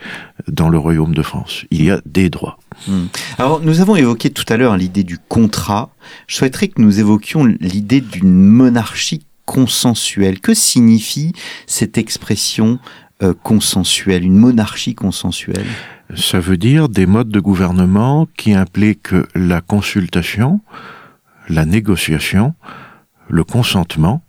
dans 0.48 0.69
le 0.69 0.77
royaume 0.77 1.13
de 1.13 1.22
France. 1.22 1.65
Il 1.72 1.83
y 1.83 1.91
a 1.91 2.01
des 2.05 2.29
droits. 2.29 2.57
Hmm. 2.88 3.05
Alors, 3.38 3.62
nous 3.62 3.81
avons 3.81 3.95
évoqué 3.95 4.29
tout 4.29 4.45
à 4.50 4.57
l'heure 4.57 4.77
l'idée 4.77 5.03
du 5.03 5.17
contrat. 5.17 5.91
Je 6.27 6.38
souhaiterais 6.38 6.69
que 6.69 6.81
nous 6.81 7.00
évoquions 7.00 7.45
l'idée 7.45 8.01
d'une 8.01 8.33
monarchie 8.33 9.25
consensuelle. 9.45 10.39
Que 10.39 10.53
signifie 10.53 11.33
cette 11.67 11.98
expression 11.98 12.79
euh, 13.22 13.33
consensuelle, 13.43 14.24
une 14.24 14.38
monarchie 14.38 14.95
consensuelle? 14.95 15.67
Ça 16.15 16.39
veut 16.39 16.57
dire 16.57 16.89
des 16.89 17.05
modes 17.05 17.29
de 17.29 17.39
gouvernement 17.39 18.27
qui 18.38 18.53
impliquent 18.53 19.15
la 19.36 19.62
consultation, 19.62 20.62
la 21.50 21.65
négociation, 21.65 22.53
le 23.29 23.43
consentement, 23.43 24.21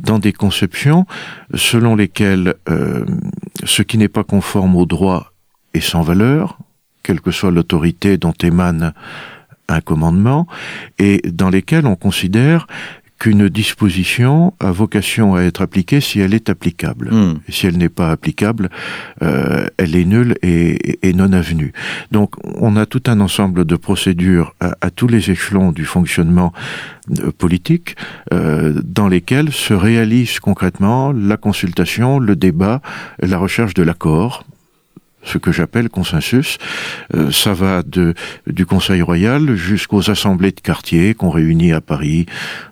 dans 0.00 0.18
des 0.18 0.32
conceptions 0.32 1.06
selon 1.54 1.96
lesquelles 1.96 2.54
euh, 2.68 3.04
ce 3.64 3.82
qui 3.82 3.98
n'est 3.98 4.08
pas 4.08 4.24
conforme 4.24 4.76
au 4.76 4.86
droit 4.86 5.32
est 5.74 5.80
sans 5.80 6.02
valeur, 6.02 6.58
quelle 7.02 7.20
que 7.20 7.30
soit 7.30 7.50
l'autorité 7.50 8.16
dont 8.16 8.34
émane 8.42 8.92
un 9.68 9.80
commandement, 9.80 10.46
et 10.98 11.20
dans 11.30 11.50
lesquels 11.50 11.86
on 11.86 11.96
considère 11.96 12.66
qu'une 13.18 13.48
disposition 13.48 14.54
a 14.60 14.70
vocation 14.70 15.34
à 15.34 15.42
être 15.42 15.62
appliquée 15.62 16.00
si 16.00 16.20
elle 16.20 16.34
est 16.34 16.50
applicable. 16.50 17.10
Hmm. 17.12 17.34
Et 17.48 17.52
si 17.52 17.66
elle 17.66 17.76
n'est 17.76 17.88
pas 17.88 18.10
applicable, 18.10 18.70
euh, 19.22 19.66
elle 19.76 19.96
est 19.96 20.04
nulle 20.04 20.36
et, 20.42 21.12
non 21.14 21.32
avenue. 21.32 21.72
Donc 22.12 22.34
on 22.44 22.76
a 22.76 22.86
tout 22.86 23.02
un 23.06 23.20
ensemble 23.20 23.64
de 23.64 23.76
procédures 23.76 24.54
à, 24.60 24.90
tous 24.90 25.08
les 25.08 25.30
échelons 25.30 25.72
du 25.72 25.84
fonctionnement 25.84 26.52
euh, 27.20 27.32
politique 27.32 27.96
euh, 28.32 28.80
dans 28.84 29.08
lesquelles 29.08 29.52
se 29.52 29.74
réalise 29.74 30.38
concrètement 30.38 31.12
la 31.12 31.36
consultation, 31.36 32.18
le 32.18 32.36
débat, 32.36 32.80
la 33.20 33.38
recherche 33.38 33.74
de 33.74 33.82
l'accord 33.82 34.44
ce 35.22 35.38
que 35.38 35.52
j'appelle 35.52 35.88
consensus. 35.88 36.58
Euh, 37.14 37.30
ça 37.30 37.52
va 37.52 37.82
de, 37.82 38.14
du 38.46 38.66
Conseil 38.66 39.02
royal 39.02 39.54
jusqu'aux 39.54 40.10
assemblées 40.10 40.52
de 40.52 40.60
quartier 40.60 41.14
qu'on 41.14 41.30
réunit 41.30 41.72
à 41.72 41.80
Paris 41.80 42.26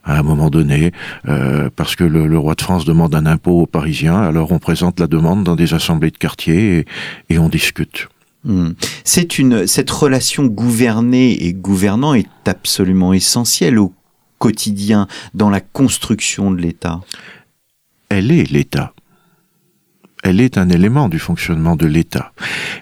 à 0.05 0.19
un 0.19 0.23
moment 0.23 0.51
donné, 0.51 0.93
euh, 1.29 1.69
parce 1.75 1.97
que 1.97 2.05
le, 2.05 2.39
roi 2.39 2.55
de 2.55 2.63
France 2.63 2.85
demande 2.85 3.15
un 3.15 3.27
impôt 3.27 3.63
aux 3.63 3.67
Parisiens, 3.67 4.21
alors 4.21 4.53
on 4.53 4.59
présente 4.59 5.01
la 5.01 5.07
demande 5.07 5.45
dans 5.45 5.57
des 5.57 5.75
assemblées 5.75 6.11
de 6.11 6.19
quartier 6.19 6.87
et, 7.29 7.39
on 7.39 7.49
discute. 7.49 8.09
Hmm. 8.45 8.71
C'est 9.05 9.39
une 9.39 9.67
cette 9.67 9.91
relation 9.91 10.47
gouvernée 10.47 11.33
et 11.45 11.53
gouvernant 11.53 12.15
est 12.15 12.29
absolument 12.47 13.13
essentielle 13.13 13.79
au 13.79 13.93
quotidien 14.39 15.07
dans 15.35 15.51
la 15.51 15.61
construction 15.61 16.51
de 16.51 16.61
l'État. 16.61 17.01
Elle 18.09 18.31
est 18.31 18.51
l'État 18.51 18.95
elle 20.27 20.41
est 20.41 20.59
un 20.59 20.69
élément 20.69 21.09
du 21.09 21.21
fonctionnement 21.21 21.77
de 21.77 21.87
l'État. 21.87 22.33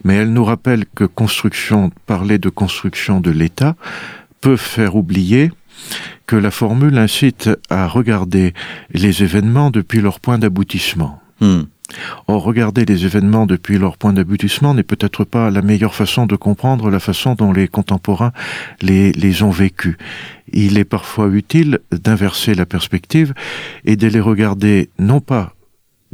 Mais 0.02 0.14
elle 0.16 0.32
nous 0.32 0.44
rappelle 0.44 0.86
que 0.94 1.04
construction, 1.04 1.90
parler 2.06 2.38
de 2.38 2.48
construction 2.48 3.20
de 3.20 3.30
l'État 3.30 3.76
peut 4.40 4.56
faire 4.56 4.96
oublier 4.96 5.52
que 6.26 6.36
la 6.36 6.50
formule 6.50 6.96
incite 6.96 7.50
à 7.68 7.86
regarder 7.86 8.54
les 8.92 9.22
événements 9.22 9.70
depuis 9.70 10.00
leur 10.00 10.20
point 10.20 10.38
d'aboutissement. 10.38 11.20
Hmm. 11.40 11.64
Or, 12.28 12.42
regarder 12.42 12.86
les 12.86 13.04
événements 13.04 13.44
depuis 13.44 13.76
leur 13.76 13.98
point 13.98 14.14
d'aboutissement 14.14 14.72
n'est 14.72 14.82
peut-être 14.82 15.24
pas 15.24 15.50
la 15.50 15.60
meilleure 15.60 15.94
façon 15.94 16.24
de 16.24 16.36
comprendre 16.36 16.90
la 16.90 16.98
façon 16.98 17.34
dont 17.34 17.52
les 17.52 17.68
contemporains 17.68 18.32
les, 18.80 19.12
les 19.12 19.42
ont 19.42 19.50
vécus. 19.50 19.98
Il 20.50 20.78
est 20.78 20.84
parfois 20.86 21.28
utile 21.28 21.80
d'inverser 21.92 22.54
la 22.54 22.64
perspective 22.64 23.34
et 23.84 23.96
de 23.96 24.06
les 24.06 24.20
regarder 24.20 24.88
non 24.98 25.20
pas 25.20 25.52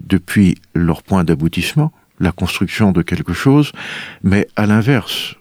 depuis 0.06 0.56
leur 0.74 1.02
point 1.02 1.24
d'aboutissement, 1.24 1.92
la 2.18 2.32
construction 2.32 2.92
de 2.92 3.02
quelque 3.02 3.32
chose, 3.32 3.72
mais 4.22 4.46
à 4.56 4.66
l'inverse, 4.66 5.36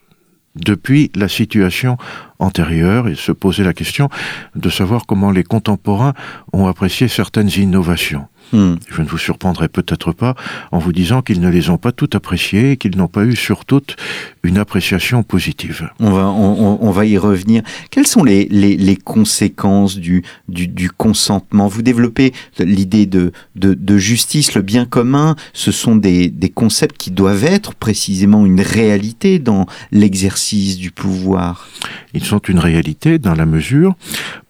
depuis 0.56 1.12
la 1.16 1.28
situation 1.28 1.98
antérieure, 2.40 3.08
et 3.08 3.16
se 3.16 3.32
poser 3.32 3.64
la 3.64 3.74
question 3.74 4.10
de 4.56 4.70
savoir 4.70 5.06
comment 5.06 5.32
les 5.32 5.44
contemporains 5.44 6.14
ont 6.54 6.68
apprécié 6.68 7.08
certaines 7.08 7.50
innovations. 7.50 8.28
Hmm. 8.52 8.76
Je 8.90 9.02
ne 9.02 9.08
vous 9.08 9.18
surprendrai 9.18 9.68
peut-être 9.68 10.12
pas 10.12 10.36
en 10.72 10.80
vous 10.80 10.92
disant 10.92 11.22
qu'ils 11.22 11.40
ne 11.40 11.50
les 11.50 11.70
ont 11.70 11.78
pas 11.78 11.92
toutes 11.92 12.16
appréciées 12.16 12.72
et 12.72 12.78
qu'ils 12.78 12.98
n'ont 12.98 13.08
pas 13.08 13.24
eu 13.24 13.36
sur 13.36 13.66
toutes 13.66 13.96
une 14.44 14.58
appréciation 14.58 15.22
positive. 15.22 15.90
On 16.00 16.12
va, 16.12 16.28
on, 16.28 16.92
va 16.92 17.06
y 17.06 17.18
revenir. 17.18 17.62
Quelles 17.92 18.08
sont 18.08 18.24
les, 18.24 18.46
les, 18.46 18.96
conséquences 18.96 19.98
du, 19.98 20.24
du, 20.48 20.68
du, 20.68 20.90
consentement? 20.90 21.68
Vous 21.68 21.82
développez 21.82 22.34
l'idée 22.58 23.06
de, 23.06 23.32
de, 23.56 23.74
de, 23.74 23.98
justice, 23.98 24.56
le 24.56 24.62
bien 24.62 24.86
commun. 24.86 25.36
Ce 25.54 25.72
sont 25.72 25.96
des, 25.96 26.30
des 26.30 26.50
concepts 26.50 26.98
qui 26.98 27.12
doivent 27.12 27.44
être 27.44 27.76
précisément 27.76 28.46
une 28.46 28.62
réalité 28.62 29.40
dans 29.40 29.66
l'exercice 29.92 30.78
du 30.78 30.92
pouvoir. 30.92 31.68
Ils 32.14 32.26
sont 32.26 32.40
une 32.40 32.60
réalité 32.60 33.20
dans 33.20 33.36
la 33.36 33.46
mesure 33.46 33.96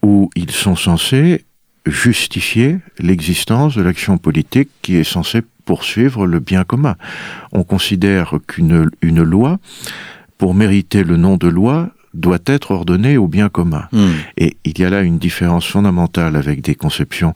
où 0.02 0.30
ils 0.36 0.52
sont 0.52 0.76
censés 0.76 1.44
justifier 1.86 2.78
l'existence 2.98 3.76
de 3.76 3.82
l'action 3.82 4.18
politique 4.18 4.70
qui 4.82 4.96
est 4.96 5.04
censée 5.04 5.42
poursuivre 5.64 6.26
le 6.26 6.40
bien 6.40 6.64
commun. 6.64 6.96
On 7.52 7.64
considère 7.64 8.34
qu'une 8.46 8.90
une 9.02 9.22
loi, 9.22 9.58
pour 10.38 10.54
mériter 10.54 11.04
le 11.04 11.16
nom 11.16 11.36
de 11.36 11.48
loi, 11.48 11.90
doit 12.12 12.40
être 12.46 12.72
ordonnée 12.72 13.16
au 13.16 13.28
bien 13.28 13.48
commun. 13.48 13.86
Hmm. 13.92 14.10
Et 14.36 14.56
il 14.64 14.78
y 14.78 14.84
a 14.84 14.90
là 14.90 15.02
une 15.02 15.18
différence 15.18 15.66
fondamentale 15.66 16.34
avec 16.34 16.60
des 16.60 16.74
conceptions 16.74 17.34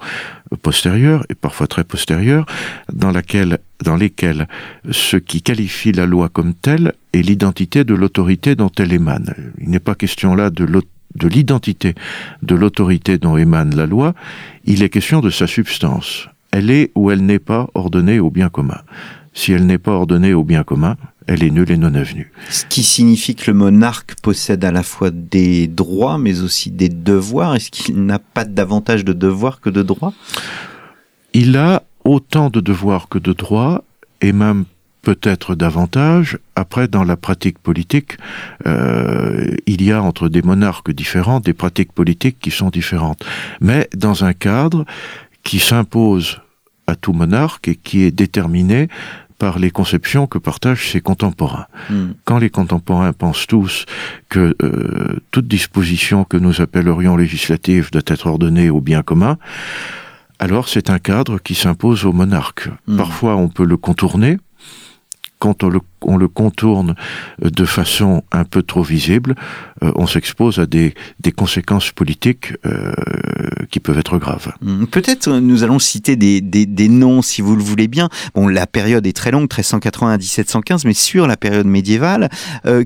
postérieures, 0.62 1.24
et 1.28 1.34
parfois 1.34 1.66
très 1.66 1.84
postérieures, 1.84 2.46
dans, 2.92 3.12
laquelle, 3.12 3.58
dans 3.84 3.96
lesquelles 3.96 4.48
ce 4.90 5.16
qui 5.16 5.42
qualifie 5.42 5.92
la 5.92 6.06
loi 6.06 6.28
comme 6.28 6.54
telle 6.54 6.94
est 7.12 7.22
l'identité 7.22 7.84
de 7.84 7.94
l'autorité 7.94 8.56
dont 8.56 8.70
elle 8.78 8.92
émane. 8.92 9.34
Il 9.60 9.70
n'est 9.70 9.78
pas 9.78 9.94
question 9.94 10.34
là 10.34 10.50
de 10.50 10.64
l'autorité 10.64 10.93
de 11.14 11.28
l'identité 11.28 11.94
de 12.42 12.54
l'autorité 12.54 13.18
dont 13.18 13.36
émane 13.36 13.74
la 13.74 13.86
loi, 13.86 14.14
il 14.64 14.82
est 14.82 14.88
question 14.88 15.20
de 15.20 15.30
sa 15.30 15.46
substance. 15.46 16.28
Elle 16.50 16.70
est 16.70 16.90
ou 16.94 17.10
elle 17.10 17.24
n'est 17.24 17.38
pas 17.38 17.68
ordonnée 17.74 18.20
au 18.20 18.30
bien 18.30 18.48
commun. 18.48 18.80
Si 19.32 19.52
elle 19.52 19.66
n'est 19.66 19.78
pas 19.78 19.92
ordonnée 19.92 20.34
au 20.34 20.44
bien 20.44 20.62
commun, 20.62 20.96
elle 21.26 21.42
est 21.42 21.50
nulle 21.50 21.70
et 21.70 21.76
non 21.76 21.94
avenue. 21.94 22.30
Ce 22.50 22.64
qui 22.66 22.82
signifie 22.82 23.34
que 23.34 23.50
le 23.50 23.56
monarque 23.56 24.14
possède 24.22 24.64
à 24.64 24.70
la 24.70 24.82
fois 24.82 25.10
des 25.10 25.66
droits 25.66 26.18
mais 26.18 26.42
aussi 26.42 26.70
des 26.70 26.88
devoirs. 26.88 27.56
Est-ce 27.56 27.70
qu'il 27.70 28.04
n'a 28.04 28.18
pas 28.18 28.44
davantage 28.44 29.04
de 29.04 29.12
devoirs 29.12 29.60
que 29.60 29.70
de 29.70 29.82
droits? 29.82 30.12
Il 31.32 31.56
a 31.56 31.82
autant 32.04 32.50
de 32.50 32.60
devoirs 32.60 33.08
que 33.08 33.18
de 33.18 33.32
droits 33.32 33.82
et 34.20 34.32
même 34.32 34.64
peut-être 35.04 35.54
davantage. 35.54 36.38
Après, 36.56 36.88
dans 36.88 37.04
la 37.04 37.16
pratique 37.16 37.58
politique, 37.58 38.16
euh, 38.66 39.54
il 39.66 39.82
y 39.82 39.92
a 39.92 40.02
entre 40.02 40.28
des 40.28 40.42
monarques 40.42 40.90
différents 40.90 41.40
des 41.40 41.52
pratiques 41.52 41.92
politiques 41.92 42.38
qui 42.40 42.50
sont 42.50 42.70
différentes. 42.70 43.24
Mais 43.60 43.88
dans 43.94 44.24
un 44.24 44.32
cadre 44.32 44.84
qui 45.44 45.58
s'impose 45.60 46.40
à 46.86 46.96
tout 46.96 47.12
monarque 47.12 47.68
et 47.68 47.76
qui 47.76 48.02
est 48.02 48.10
déterminé 48.10 48.88
par 49.38 49.58
les 49.58 49.70
conceptions 49.70 50.26
que 50.26 50.38
partagent 50.38 50.90
ses 50.90 51.00
contemporains. 51.00 51.66
Hmm. 51.90 52.12
Quand 52.24 52.38
les 52.38 52.50
contemporains 52.50 53.12
pensent 53.12 53.46
tous 53.46 53.84
que 54.28 54.54
euh, 54.62 55.20
toute 55.32 55.48
disposition 55.48 56.24
que 56.24 56.36
nous 56.36 56.60
appellerions 56.60 57.16
législative 57.16 57.90
doit 57.90 58.02
être 58.06 58.26
ordonnée 58.26 58.70
au 58.70 58.80
bien 58.80 59.02
commun, 59.02 59.36
alors 60.38 60.68
c'est 60.68 60.88
un 60.88 60.98
cadre 60.98 61.38
qui 61.38 61.54
s'impose 61.54 62.04
au 62.04 62.12
monarque. 62.12 62.68
Hmm. 62.86 62.96
Parfois 62.96 63.36
on 63.36 63.48
peut 63.48 63.66
le 63.66 63.76
contourner, 63.76 64.38
quand 65.44 65.62
on 65.62 65.68
le, 65.68 65.80
on 66.06 66.16
le 66.16 66.28
contourne 66.28 66.94
de 67.42 67.64
façon 67.64 68.22
un 68.32 68.44
peu 68.44 68.62
trop 68.62 68.82
visible, 68.82 69.34
euh, 69.84 69.92
on 69.96 70.06
s'expose 70.06 70.58
à 70.58 70.66
des, 70.66 70.94
conséquences 71.36 71.90
politiques 71.90 72.52
euh, 72.64 72.92
qui 73.70 73.80
peuvent 73.80 73.98
être 73.98 74.18
graves. 74.18 74.52
Hmm, 74.60 74.84
Peut-être 74.84 75.28
euh, 75.28 75.40
nous 75.40 75.64
allons 75.64 75.78
citer 75.78 76.16
des, 76.16 76.88
noms 76.88 77.22
si 77.22 77.42
vous 77.42 77.56
le 77.56 77.62
voulez 77.62 77.88
bien. 77.88 78.08
Bon, 78.34 78.46
la 78.46 78.66
période 78.66 79.06
est 79.06 79.12
très 79.12 79.30
longue, 79.30 79.42
1380 79.42 80.12
à 80.12 80.18
1715, 80.18 80.84
mais 80.84 80.94
sur 80.94 81.26
la 81.26 81.36
période 81.36 81.66
médiévale, 81.66 82.28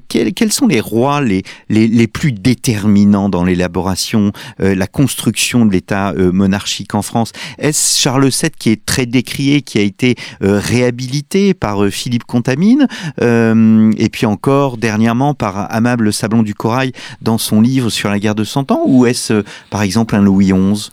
quels, 0.08 0.52
sont 0.52 0.66
les 0.66 0.80
rois 0.80 1.20
les, 1.20 2.06
plus 2.06 2.32
déterminants 2.32 3.28
dans 3.28 3.44
l'élaboration, 3.44 4.32
la 4.58 4.86
construction 4.86 5.66
de 5.66 5.72
l'État 5.72 6.14
monarchique 6.32 6.94
en 6.94 7.02
France? 7.02 7.32
Est-ce 7.58 8.00
Charles 8.00 8.28
VII 8.28 8.50
qui 8.56 8.70
est 8.70 8.84
très 8.84 9.06
décrié, 9.06 9.62
qui 9.62 9.78
a 9.78 9.82
été 9.82 10.14
réhabilité 10.40 11.54
par 11.54 11.86
Philippe 11.88 12.24
Contamine, 12.24 12.86
euh, 13.20 13.92
et 13.98 14.08
puis 14.08 14.26
encore 14.26 14.76
dernièrement 14.76 15.34
par 15.34 15.72
Amable 15.72 16.12
Sablon 16.12 16.42
du 16.42 16.54
Corail 16.54 16.92
dans 17.22 17.38
son 17.38 17.60
livre 17.60 17.90
sur 17.90 18.10
la 18.10 18.18
guerre 18.18 18.34
de 18.34 18.44
Cent 18.44 18.70
Ans, 18.70 18.82
ou 18.86 19.06
est-ce 19.06 19.32
euh, 19.32 19.42
par 19.70 19.82
exemple 19.82 20.14
un 20.14 20.20
Louis 20.20 20.52
XI 20.52 20.90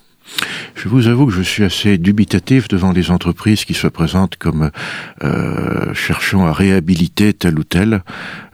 Je 0.76 0.90
vous 0.90 1.08
avoue 1.08 1.26
que 1.26 1.32
je 1.32 1.42
suis 1.42 1.64
assez 1.64 1.98
dubitatif 1.98 2.68
devant 2.68 2.92
les 2.92 3.10
entreprises 3.10 3.66
qui 3.66 3.74
se 3.74 3.88
présentent 3.88 4.36
comme 4.36 4.70
euh, 5.24 5.94
cherchant 5.94 6.46
à 6.46 6.54
réhabiliter 6.54 7.34
tel 7.34 7.58
ou 7.58 7.64
tel, 7.64 8.04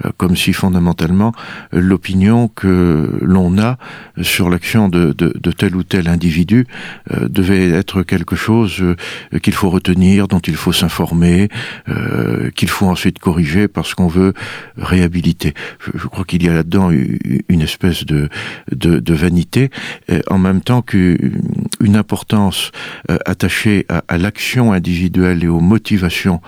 euh, 0.05 0.11
comme 0.17 0.35
si 0.35 0.53
fondamentalement 0.53 1.33
l'opinion 1.71 2.47
que 2.47 3.19
l'on 3.21 3.57
a 3.57 3.77
sur 4.21 4.49
l'action 4.49 4.87
de, 4.87 5.13
de, 5.13 5.33
de 5.37 5.51
tel 5.51 5.75
ou 5.75 5.83
tel 5.83 6.07
individu 6.07 6.67
euh, 7.11 7.27
devait 7.27 7.69
être 7.69 8.03
quelque 8.03 8.35
chose 8.35 8.81
euh, 8.81 8.95
qu'il 9.39 9.53
faut 9.53 9.69
retenir, 9.69 10.27
dont 10.27 10.39
il 10.39 10.55
faut 10.55 10.73
s'informer, 10.73 11.49
euh, 11.89 12.49
qu'il 12.51 12.69
faut 12.69 12.87
ensuite 12.87 13.19
corriger 13.19 13.67
parce 13.67 13.93
qu'on 13.93 14.07
veut 14.07 14.33
réhabiliter. 14.77 15.53
Je, 15.79 15.91
je 15.97 16.07
crois 16.07 16.23
qu'il 16.23 16.43
y 16.43 16.49
a 16.49 16.53
là-dedans 16.53 16.91
une 16.91 17.61
espèce 17.61 18.05
de, 18.05 18.29
de, 18.71 18.99
de 18.99 19.13
vanité, 19.13 19.69
euh, 20.09 20.21
en 20.29 20.37
même 20.37 20.61
temps 20.61 20.81
qu'une 20.81 21.60
une 21.79 21.95
importance 21.95 22.71
euh, 23.09 23.17
attachée 23.25 23.85
à, 23.89 24.17
l'action 24.17 24.73
individuelle 24.73 25.43
et 25.43 25.47
aux 25.47 25.59
motivations 25.59 26.41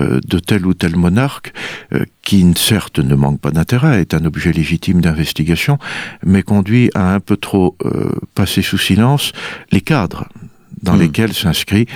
euh, 0.00 0.20
de 0.26 0.38
tel 0.38 0.66
ou 0.66 0.74
tel 0.74 0.96
monarque, 0.96 1.52
euh, 1.92 2.04
qui 2.22 2.46
certes 2.56 2.98
ne 2.98 3.14
manque 3.14 3.40
pas 3.40 3.50
d'intérêt, 3.50 4.00
est 4.00 4.14
un 4.14 4.24
objet 4.24 4.52
légitime 4.52 5.00
d'investigation, 5.00 5.78
mais 6.24 6.42
conduit 6.42 6.90
à 6.94 7.14
un 7.14 7.20
peu 7.20 7.36
trop 7.36 7.76
passer 8.34 8.62
sous 8.62 8.78
silence 8.78 9.32
les 9.72 9.80
cadres 9.80 10.28
dans 10.82 10.96
Hmm. 10.96 11.00
lesquels 11.00 11.32
s'inscrit 11.32 11.86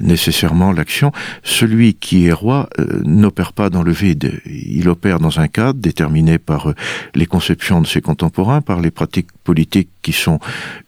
nécessairement 0.00 0.72
l'action. 0.72 1.12
Celui 1.42 1.94
qui 1.94 2.26
est 2.26 2.32
roi 2.32 2.68
euh, 2.78 3.00
n'opère 3.04 3.52
pas 3.52 3.70
dans 3.70 3.82
le 3.82 3.92
vide. 3.92 4.40
Il 4.46 4.88
opère 4.88 5.18
dans 5.18 5.40
un 5.40 5.48
cadre 5.48 5.78
déterminé 5.80 6.38
par 6.38 6.70
euh, 6.70 6.74
les 7.14 7.26
conceptions 7.26 7.80
de 7.80 7.86
ses 7.86 8.00
contemporains, 8.00 8.60
par 8.60 8.80
les 8.80 8.90
pratiques 8.90 9.28
politiques 9.44 9.90
qui 10.02 10.12
sont 10.12 10.38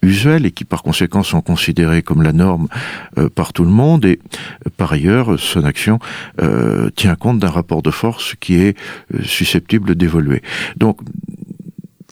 usuelles 0.02 0.46
et 0.46 0.50
qui 0.50 0.64
par 0.64 0.82
conséquent 0.82 1.22
sont 1.22 1.40
considérées 1.40 2.02
comme 2.02 2.22
la 2.22 2.32
norme 2.32 2.68
euh, 3.18 3.28
par 3.28 3.52
tout 3.52 3.64
le 3.64 3.70
monde. 3.70 4.04
Et 4.04 4.18
euh, 4.66 4.70
par 4.76 4.92
ailleurs, 4.92 5.38
son 5.38 5.64
action 5.64 5.98
euh, 6.42 6.90
tient 6.96 7.14
compte 7.14 7.38
d'un 7.38 7.50
rapport 7.50 7.82
de 7.82 7.90
force 7.90 8.34
qui 8.40 8.56
est 8.56 8.76
susceptible 9.24 9.94
d'évoluer. 9.94 10.42
Donc, 10.76 10.98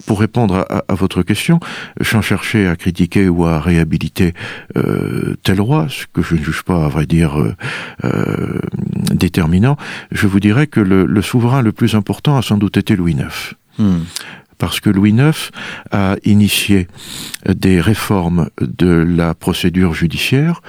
pour 0.06 0.20
répondre 0.20 0.66
à, 0.68 0.82
à- 0.88 0.94
votre 0.94 1.22
question, 1.22 1.58
sans 2.00 2.22
chercher 2.22 2.66
à 2.66 2.76
critiquer 2.76 3.28
ou 3.28 3.44
à 3.44 3.60
réhabiliter 3.60 4.34
euh, 4.76 5.36
tel 5.42 5.60
roi, 5.60 5.86
ce 5.88 6.04
que 6.12 6.22
je 6.22 6.34
ne 6.34 6.42
juge 6.42 6.62
pas, 6.62 6.84
à 6.84 6.88
vrai 6.88 7.06
dire, 7.06 7.40
euh, 7.40 7.54
euh, 8.04 8.58
déterminant, 9.12 9.76
je 10.10 10.26
vous 10.26 10.40
dirais 10.40 10.66
que 10.66 10.80
le, 10.80 11.06
le 11.06 11.22
souverain 11.22 11.62
le 11.62 11.72
plus 11.72 11.94
important 11.94 12.36
a 12.36 12.42
sans 12.42 12.58
doute 12.58 12.76
été 12.76 12.96
Louis 12.96 13.12
IX 13.14 13.54
Hmm. 13.78 14.00
parce 14.58 14.80
que 14.80 14.90
Louis 14.90 15.12
IX 15.12 15.50
a 15.92 16.16
initié 16.24 16.88
des 17.48 17.80
réformes 17.80 18.50
de 18.60 18.90
la 18.90 19.32
procédure 19.34 19.94
judiciaire, 19.94 20.60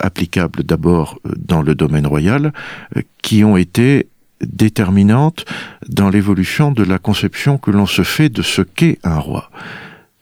applicables 0.00 0.64
d'abord 0.64 1.20
dans 1.36 1.62
le 1.62 1.76
domaine 1.76 2.06
royal, 2.06 2.52
euh, 2.96 3.02
qui 3.22 3.44
ont 3.44 3.56
été 3.56 4.08
déterminantes 4.44 5.44
dans 5.88 6.08
l'évolution 6.10 6.72
de 6.72 6.84
la 6.84 6.98
conception 6.98 7.58
que 7.58 7.70
l'on 7.70 7.86
se 7.86 8.02
fait 8.02 8.28
de 8.28 8.42
ce 8.42 8.62
qu'est 8.62 8.98
un 9.04 9.18
roi. 9.18 9.50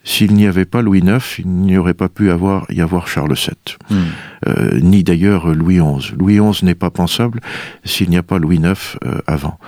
S'il 0.05 0.35
n'y 0.35 0.46
avait 0.46 0.66
pas 0.66 0.83
Louis 0.83 1.00
IX, 1.00 1.38
il 1.40 1.48
n'y 1.48 1.76
aurait 1.76 1.92
pas 1.94 2.09
pu 2.09 2.31
avoir, 2.31 2.64
y 2.70 2.81
avoir 2.81 3.09
Charles 3.09 3.35
VII, 3.35 3.76
Hmm. 3.90 4.05
euh, 4.46 4.79
ni 4.81 5.02
d'ailleurs 5.02 5.48
Louis 5.52 5.81
XI. 5.81 6.12
Louis 6.16 6.38
XI 6.38 6.64
n'est 6.64 6.76
pas 6.76 6.90
pensable 6.90 7.40
s'il 7.85 8.09
n'y 8.11 8.16
a 8.16 8.22
pas 8.22 8.38
Louis 8.38 8.59
IX 8.59 8.74
euh, 9.05 9.18
avant. 9.26 9.59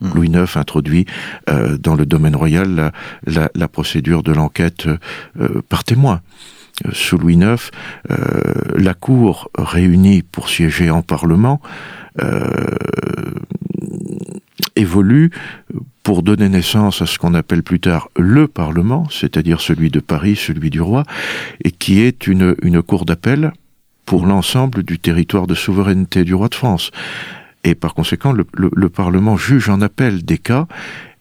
Hmm. 0.00 0.10
Louis 0.14 0.28
IX 0.28 0.56
introduit 0.56 1.06
euh, 1.50 1.76
dans 1.78 1.96
le 1.96 2.06
domaine 2.06 2.36
royal 2.36 2.70
la, 2.76 2.92
la- 3.26 3.50
la 3.56 3.66
procédure 3.68 4.22
de 4.22 4.30
l'enquête 4.32 4.86
euh, 5.40 5.62
par 5.68 5.82
témoin. 5.82 6.20
Euh, 6.86 6.90
Sous 6.92 7.18
Louis 7.18 7.34
IX, 7.34 7.56
euh, 8.12 8.16
la 8.76 8.94
Cour 8.94 9.50
réunie 9.58 10.22
pour 10.22 10.48
siéger 10.48 10.90
en 10.90 11.02
Parlement 11.02 11.60
euh, 12.22 12.70
évolue 14.76 15.30
pour 16.02 16.22
donner 16.22 16.48
naissance 16.48 17.02
à 17.02 17.06
ce 17.06 17.18
qu'on 17.18 17.34
appelle 17.34 17.62
plus 17.62 17.80
tard 17.80 18.08
le 18.16 18.46
Parlement, 18.46 19.08
c'est-à-dire 19.10 19.60
celui 19.60 19.90
de 19.90 20.00
Paris, 20.00 20.36
celui 20.36 20.70
du 20.70 20.80
roi, 20.80 21.02
et 21.64 21.72
qui 21.72 22.00
est 22.00 22.26
une, 22.26 22.54
cour 22.82 23.04
d'appel 23.04 23.52
pour 24.04 24.26
l'ensemble 24.26 24.84
du 24.84 24.98
territoire 25.00 25.48
de 25.48 25.54
souveraineté 25.54 26.22
du 26.24 26.34
roi 26.34 26.48
de 26.48 26.54
France. 26.54 26.92
Et 27.64 27.74
par 27.74 27.94
conséquent, 27.94 28.32
le, 28.32 28.46
le- 28.54 28.70
le 28.74 28.88
Parlement 28.88 29.36
juge 29.36 29.68
en 29.68 29.80
appel 29.80 30.24
des 30.24 30.38
cas, 30.38 30.68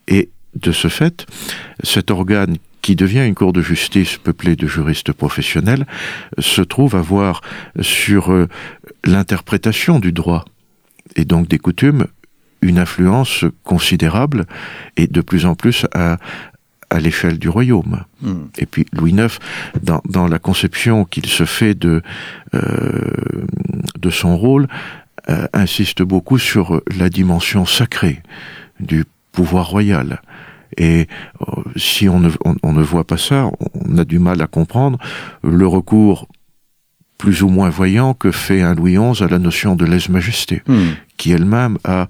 et 0.08 0.30
de 0.54 0.72
ce 0.72 0.88
fait, 0.88 1.26
cet 1.84 2.12
organe 2.12 2.58
qui 2.84 2.96
devient 2.96 3.26
une 3.26 3.34
cour 3.34 3.52
de 3.52 3.64
justice 3.64 4.18
peuplée 4.18 4.56
de 4.56 4.68
juristes 4.68 5.12
professionnels, 5.12 5.88
se 6.38 6.62
trouve 6.62 6.96
avoir 6.96 7.42
sur 7.82 8.32
euh, 8.32 8.48
l'interprétation 9.04 10.00
du 10.00 10.12
droit 10.12 10.46
et 11.16 11.26
donc 11.26 11.48
des 11.48 11.58
coutumes 11.58 12.06
une 12.66 12.80
influence 12.80 13.46
considérable 13.64 14.46
et 14.98 15.08
de 15.08 15.22
plus 15.22 15.46
en 15.46 15.56
plus 15.56 15.86
à, 15.94 16.18
à 16.90 17.00
l'échelle 17.00 17.40
du 17.40 17.50
royaume. 17.50 18.04
Hmm. 18.22 18.46
Et 18.58 18.66
puis 18.66 18.86
Louis 18.94 19.12
IX, 19.12 19.40
dans, 19.82 20.02
dans 20.10 20.28
la 20.28 20.40
conception 20.40 21.06
qu'il 21.06 21.26
se 21.28 21.46
fait 21.46 21.76
de, 21.76 22.02
euh, 22.54 23.46
de 24.00 24.10
son 24.10 24.38
rôle, 24.38 24.68
euh, 25.30 25.48
insiste 25.54 26.02
beaucoup 26.04 26.38
sur 26.38 26.82
la 26.98 27.10
dimension 27.10 27.66
sacrée 27.66 28.22
du 28.80 29.06
pouvoir 29.32 29.68
royal. 29.70 30.22
Et 30.78 31.08
euh, 31.42 31.62
si 31.76 32.10
on 32.10 32.20
ne, 32.20 32.30
on- 32.44 32.56
on 32.64 32.74
ne 32.74 32.82
voit 32.84 33.06
pas 33.08 33.18
ça, 33.18 33.50
on 33.74 33.98
a 33.98 34.04
du 34.06 34.20
mal 34.20 34.42
à 34.42 34.48
comprendre 34.48 35.00
le 35.44 35.66
recours 35.68 36.28
plus 37.18 37.42
ou 37.44 37.48
moins 37.50 37.70
voyant 37.70 38.14
que 38.14 38.30
fait 38.32 38.62
un 38.62 38.76
Louis 38.76 38.98
XI 38.98 39.24
à 39.24 39.28
la 39.28 39.40
notion 39.40 39.76
de 39.76 39.86
lèse-majesté, 39.86 40.62
Hmm. 40.68 40.90
Qui 41.18 41.32
elle-même 41.32 41.78
a, 41.84 42.08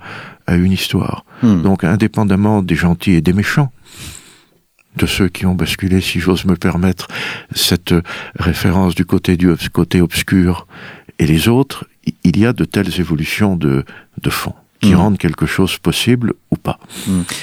a 0.48 0.56
une 0.56 0.72
histoire. 0.72 1.26
Hmm. 1.41 1.62
Donc, 1.62 1.84
indépendamment 1.84 2.62
des 2.62 2.76
gentils 2.76 3.13
et 3.13 3.22
des 3.22 3.34
méchants, 3.34 3.72
de 4.96 5.06
ceux 5.06 5.28
qui 5.28 5.46
ont 5.46 5.56
basculé, 5.56 6.02
si 6.02 6.20
j'ose 6.20 6.46
me 6.46 6.56
permettre, 6.56 7.08
cette 7.54 7.94
référence 8.39 8.96
du 8.96 9.06
côté 9.06 9.36
du 9.38 9.48
côté 9.72 10.02
obscur 10.02 10.68
et 11.20 11.28
les 11.28 11.48
autres, 11.48 11.86
il 12.24 12.38
y 12.38 12.46
a 12.46 12.54
de 12.54 12.65
telles 12.65 13.00
évolutions 13.00 13.56
de, 13.56 13.84
de 14.22 14.30
fond 14.30 14.54
qui 14.82 14.89
Mhm. 14.91 14.96
rendent 14.98 15.18
quelque 15.18 15.46
chose 15.46 15.78
possible 15.78 16.34
ou 16.52 16.58
pas. 16.58 16.80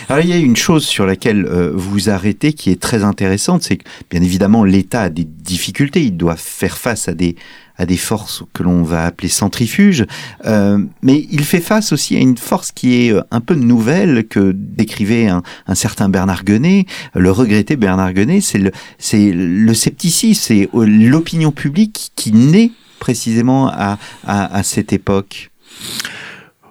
Alors 0.09 0.23
il 0.23 0.29
y 0.31 0.33
a 0.33 0.37
une 0.37 0.55
chose 0.57 0.85
sur 0.85 1.07
laquelle 1.07 1.47
euh, 1.47 1.73
vous 1.75 2.11
arrêtez 2.11 2.53
qui 2.53 2.71
est 2.71 2.81
très 2.81 3.05
intéressante, 3.05 3.63
c'est 3.63 3.79
que 3.79 3.85
bien 4.11 4.23
évidemment 4.23 4.65
l'État 4.65 5.03
a 5.03 5.09
des 5.09 5.25
difficultés, 5.25 6.05
il 6.05 6.17
doit 6.17 6.37
faire 6.37 6.77
face 6.77 7.09
à 7.09 7.15
des 7.15 7.37
à 7.77 7.87
des 7.87 7.97
forces 7.97 8.45
que 8.53 8.63
l'on 8.63 8.83
va 8.83 9.07
appeler 9.07 9.29
centrifuges, 9.29 10.07
euh, 10.47 10.79
mais 11.03 11.27
il 11.31 11.45
fait 11.45 11.61
face 11.61 11.93
aussi 11.93 12.17
à 12.17 12.19
une 12.19 12.37
force 12.37 12.73
qui 12.73 13.07
est 13.07 13.13
euh, 13.13 13.23
un 13.31 13.41
peu 13.41 13.55
nouvelle 13.55 14.27
que 14.29 14.53
décrivait 14.55 15.29
un, 15.29 15.43
un 15.67 15.75
certain 15.75 16.09
Bernard 16.09 16.45
Guenet, 16.45 16.87
le 17.15 17.31
regretté 17.31 17.77
Bernard 17.77 18.13
Guenet, 18.13 18.41
c'est 18.41 18.59
le 18.59 18.73
c'est 18.99 19.33
le 19.33 19.75
scepticisme, 19.75 20.41
c'est 20.41 20.69
euh, 20.75 20.85
l'opinion 20.85 21.53
publique 21.53 22.13
qui 22.17 22.33
naît 22.33 22.71
précisément 22.99 23.69
à, 23.69 23.99
à, 24.27 24.55
à 24.57 24.63
cette 24.63 24.93
époque. 24.93 25.51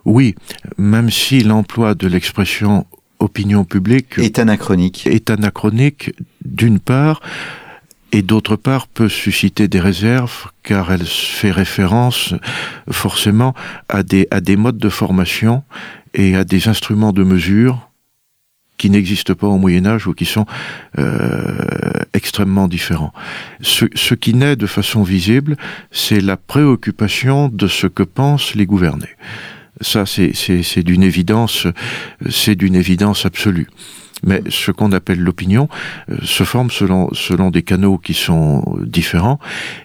Oui, 0.06 0.36
même 0.78 1.10
si 1.10 1.44
l'emploi 1.44 1.94
de 1.94 2.08
l'expression 2.08 2.86
opinion 3.20 3.66
publique 3.66 4.18
Est 4.18 4.40
anachronique. 4.40 5.06
est 5.08 5.30
anachronique, 5.30 6.12
d'une 6.44 6.80
part, 6.80 7.22
et 8.12 8.22
d'autre 8.22 8.56
part 8.56 8.88
peut 8.88 9.10
susciter 9.10 9.68
des 9.68 9.80
réserves 9.80 10.50
car 10.64 10.92
elle 10.92 11.06
fait 11.06 11.52
référence 11.52 12.34
forcément 12.90 13.54
à 13.90 14.04
des, 14.04 14.28
à 14.32 14.42
des 14.42 14.56
modes 14.56 14.78
de 14.78 14.90
formation 14.90 15.64
et 16.14 16.36
à 16.36 16.44
des 16.44 16.68
instruments 16.68 17.14
de 17.14 17.24
mesure 17.24 17.90
qui 18.78 18.90
n'existent 18.90 19.36
pas 19.36 19.48
au 19.48 19.60
Moyen 19.60 19.86
Âge 19.86 20.08
ou 20.08 20.14
qui 20.14 20.26
sont 20.26 20.48
euh, 20.98 21.54
extrêmement 22.14 22.68
différents. 22.68 23.14
Ce, 23.62 23.86
ce, 23.94 24.16
qui 24.16 24.34
naît 24.34 24.56
de 24.56 24.66
façon 24.66 25.04
visible, 25.04 25.56
c'est 25.92 26.20
la 26.20 26.36
préoccupation 26.36 27.48
de 27.48 27.68
ce 27.68 27.86
que 27.86 28.02
pensent 28.02 28.56
les 28.56 28.66
gouvernés. 28.66 29.16
Ça, 29.82 30.06
c'est 30.08 30.84
d'une 30.84 31.04
évidence, 31.04 31.68
c'est 32.30 32.56
d'une 32.56 32.76
évidence 32.76 33.26
absolue. 33.26 33.68
Mais 34.24 34.42
ce 34.50 34.72
qu'on 34.72 34.92
appelle 34.92 35.20
l'opinion 35.20 35.70
euh, 36.10 36.18
se 36.24 36.44
forme 36.44 36.70
selon, 36.70 37.10
selon 37.14 37.50
des 37.50 37.64
canaux 37.64 37.98
qui 37.98 38.14
sont 38.14 38.78
différents 38.82 39.40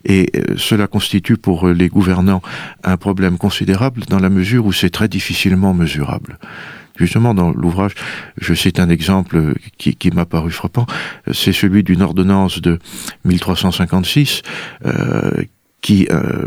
et 0.04 0.30
euh, 0.36 0.54
cela 0.56 0.86
constitue 0.86 1.36
pour 1.36 1.68
les 1.68 1.88
gouvernants 1.88 2.42
un 2.84 2.96
problème 2.96 3.38
considérable 3.38 4.02
dans 4.08 4.18
la 4.20 4.30
mesure 4.30 4.66
où 4.66 4.72
c'est 4.72 4.90
très 4.90 5.08
difficilement 5.08 5.74
mesurable. 5.74 6.38
Justement, 6.96 7.34
dans 7.34 7.50
l'ouvrage, 7.50 7.92
je 8.38 8.54
cite 8.54 8.80
un 8.80 8.88
exemple 8.88 9.54
qui, 9.76 9.94
qui 9.96 10.10
m'a 10.10 10.24
paru 10.24 10.50
frappant, 10.50 10.86
c'est 11.32 11.52
celui 11.52 11.82
d'une 11.82 12.02
ordonnance 12.02 12.60
de 12.60 12.78
1356 13.24 14.42
euh, 14.86 15.44
qui 15.82 16.08
euh, 16.10 16.46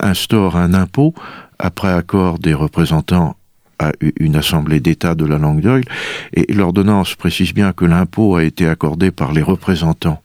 instaure 0.00 0.56
un 0.56 0.72
impôt 0.72 1.14
après 1.58 1.92
accord 1.92 2.38
des 2.38 2.54
représentants 2.54 3.36
à 3.78 3.92
une 4.18 4.36
assemblée 4.36 4.80
d'État 4.80 5.14
de 5.14 5.24
la 5.24 5.38
langue 5.38 5.60
d'oil, 5.60 5.84
et 6.34 6.52
l'ordonnance 6.52 7.14
précise 7.14 7.54
bien 7.54 7.72
que 7.72 7.84
l'impôt 7.84 8.36
a 8.36 8.44
été 8.44 8.66
accordé 8.68 9.10
par 9.10 9.32
les 9.32 9.42
représentants 9.42 10.22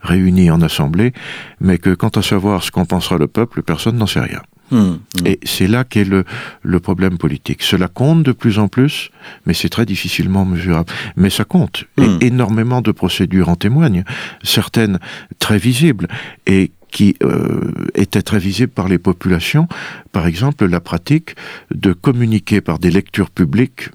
réunis 0.00 0.50
en 0.50 0.62
assemblée, 0.62 1.12
mais 1.60 1.78
que 1.78 1.94
quant 1.94 2.08
à 2.08 2.22
savoir 2.22 2.62
ce 2.62 2.70
qu'en 2.70 2.84
pensera 2.84 3.18
le 3.18 3.26
peuple, 3.26 3.62
personne 3.62 3.96
n'en 3.96 4.06
sait 4.06 4.20
rien. 4.20 4.42
Mmh, 4.70 4.76
mmh. 4.76 4.98
Et 5.26 5.40
c'est 5.44 5.66
là 5.66 5.84
qu'est 5.84 6.04
le, 6.04 6.24
le 6.62 6.78
problème 6.78 7.16
politique. 7.16 7.62
Cela 7.62 7.88
compte 7.88 8.22
de 8.22 8.32
plus 8.32 8.58
en 8.58 8.68
plus, 8.68 9.10
mais 9.46 9.54
c'est 9.54 9.70
très 9.70 9.86
difficilement 9.86 10.44
mesurable. 10.44 10.92
Mais 11.16 11.30
ça 11.30 11.44
compte. 11.44 11.86
Et 11.96 12.02
Hmm. 12.02 12.18
énormément 12.20 12.82
de 12.82 12.92
procédures 12.92 13.48
en 13.48 13.56
témoignent, 13.56 14.04
certaines 14.42 14.98
très 15.38 15.58
visibles, 15.58 16.06
et 16.46 16.70
qui 16.90 17.16
euh, 17.22 17.72
étaient 17.94 18.22
très 18.22 18.38
visibles 18.38 18.72
par 18.72 18.88
les 18.88 18.98
populations. 18.98 19.68
Par 20.12 20.26
exemple, 20.26 20.66
la 20.66 20.80
pratique 20.80 21.36
de 21.70 21.92
communiquer 21.92 22.60
par 22.60 22.78
des 22.78 22.90
lectures 22.90 23.30
publiques 23.30 23.90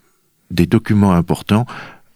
des 0.52 0.68
documents 0.68 1.14
importants 1.14 1.66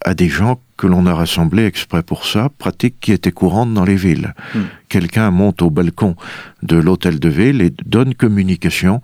à 0.05 0.13
des 0.13 0.29
gens 0.29 0.59
que 0.77 0.87
l'on 0.87 1.05
a 1.07 1.13
rassemblés 1.13 1.65
exprès 1.65 2.03
pour 2.03 2.25
ça, 2.25 2.49
pratique 2.49 2.99
qui 3.01 3.11
était 3.11 3.31
courante 3.31 3.73
dans 3.73 3.83
les 3.83 3.95
villes. 3.95 4.35
Mm. 4.53 4.59
Quelqu'un 4.89 5.31
monte 5.31 5.61
au 5.63 5.71
balcon 5.71 6.15
de 6.61 6.77
l'hôtel 6.77 7.19
de 7.19 7.29
ville 7.29 7.61
et 7.61 7.71
donne 7.85 8.13
communication 8.13 9.01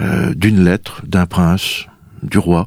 euh, 0.00 0.32
d'une 0.34 0.64
lettre 0.64 1.02
d'un 1.04 1.26
prince, 1.26 1.86
du 2.26 2.38
roi, 2.38 2.66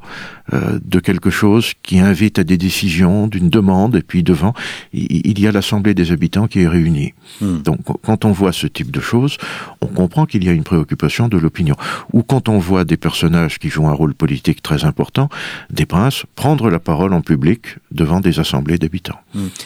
euh, 0.53 0.79
de 0.83 0.99
quelque 0.99 1.29
chose 1.29 1.73
qui 1.83 1.99
invite 1.99 2.39
à 2.39 2.43
des 2.43 2.57
décisions, 2.57 3.27
d'une 3.27 3.49
demande, 3.49 3.95
et 3.95 4.01
puis 4.01 4.23
devant, 4.23 4.53
il, 4.93 5.39
y 5.39 5.47
a 5.47 5.51
l'assemblée 5.51 5.93
des 5.93 6.11
habitants 6.11 6.47
qui 6.47 6.61
est 6.61 6.67
réunie. 6.67 7.13
Hmm. 7.41 7.61
Donc 7.61 7.79
quand 8.03 8.25
on 8.25 8.31
voit 8.31 8.51
ce 8.51 8.67
type 8.67 8.91
de 8.91 8.99
choses, 8.99 9.37
on 9.81 9.87
comprend 9.87 10.25
qu'il 10.25 10.43
y 10.43 10.49
a 10.49 10.51
une 10.51 10.63
préoccupation 10.63 11.27
de 11.27 11.37
l'opinion. 11.37 11.75
Ou 12.13 12.23
quand 12.23 12.49
on 12.49 12.57
voit 12.57 12.85
des 12.85 12.97
personnages 12.97 13.59
qui 13.59 13.69
jouent 13.69 13.87
un 13.87 13.93
rôle 13.93 14.13
politique 14.13 14.61
très 14.61 14.85
important, 14.85 15.29
des 15.69 15.85
princes, 15.85 16.25
prendre 16.35 16.69
la 16.69 16.79
parole 16.79 17.13
en 17.13 17.21
public 17.21 17.77
devant 17.91 18.19
des 18.19 18.39
assemblées 18.39 18.77
d'habitants. 18.77 19.19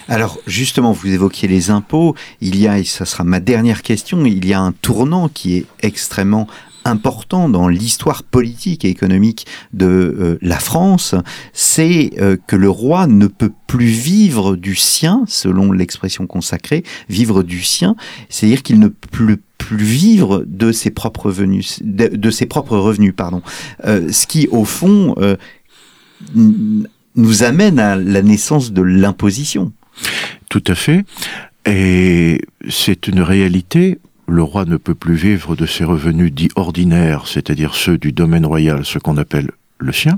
Alors 0.08 0.38
justement, 0.48 0.92
vous 0.92 1.08
évoquiez 1.08 1.48
les 1.48 1.70
impôts. 1.70 2.16
Il 2.42 2.60
y 2.60 2.68
a, 2.68 2.80
et 2.80 2.84
ça 2.84 3.06
sera 3.06 3.24
ma 3.24 3.40
dernière 3.40 3.82
question, 3.82 4.26
il 4.26 4.46
y 4.46 4.54
a 4.54 4.60
un 4.60 4.72
tournant 4.72 5.30
qui 5.30 5.58
est 5.58 5.66
extrêmement 5.82 6.48
important 6.86 7.50
dans 7.50 7.68
l'histoire 7.68 8.24
politique 8.24 8.86
et 8.86 8.90
économique 8.90 9.46
de 9.74 9.86
euh, 9.86 10.38
la 10.42 10.60
France, 10.60 11.16
c'est 11.54 12.12
euh, 12.20 12.38
que 12.48 12.56
le 12.56 12.70
roi 12.70 13.08
ne 13.08 13.28
peut 13.28 13.52
plus 13.68 13.86
vivre 13.86 14.56
du 14.56 14.76
sien, 14.76 15.24
selon 15.28 15.72
l'expression 15.72 16.28
consacrée, 16.28 16.84
vivre 17.10 17.44
du 17.44 17.62
sien, 17.62 17.96
c'est-à-dire 18.30 18.64
qu'il 18.64 18.80
ne 18.80 18.88
peut 18.88 19.38
plus 19.58 19.78
vivre 19.78 20.44
de 20.46 20.72
ses 20.72 20.92
propres 20.92 21.28
revenus, 21.28 21.80
de, 21.84 22.30
ses 22.32 22.46
propres 22.46 22.78
revenus, 22.78 23.14
pardon. 23.16 23.42
Euh, 23.86 24.12
ce 24.12 24.28
qui, 24.28 24.48
au 24.52 24.66
fond, 24.66 25.16
nous 26.36 27.44
amène 27.44 27.80
à 27.80 27.96
la 27.96 28.22
naissance 28.22 28.74
de 28.74 28.82
l'imposition. 28.82 29.72
Tout 30.50 30.64
à 30.68 30.76
fait. 30.76 31.06
Et 31.66 32.42
c'est 32.70 33.08
une 33.08 33.22
réalité. 33.22 34.00
Le 34.28 34.44
roi 34.44 34.66
ne 34.66 34.78
peut 34.78 34.96
plus 34.96 35.16
vivre 35.16 35.56
de 35.56 35.66
ses 35.66 35.84
revenus 35.84 36.32
dits 36.32 36.50
ordinaires, 36.56 37.28
c'est-à-dire 37.28 37.76
ceux 37.76 37.98
du 37.98 38.12
domaine 38.12 38.46
royal, 38.46 38.86
ce 38.86 39.00
qu'on 39.00 39.18
appelle 39.18 39.52
le 39.80 39.92
sien, 39.92 40.18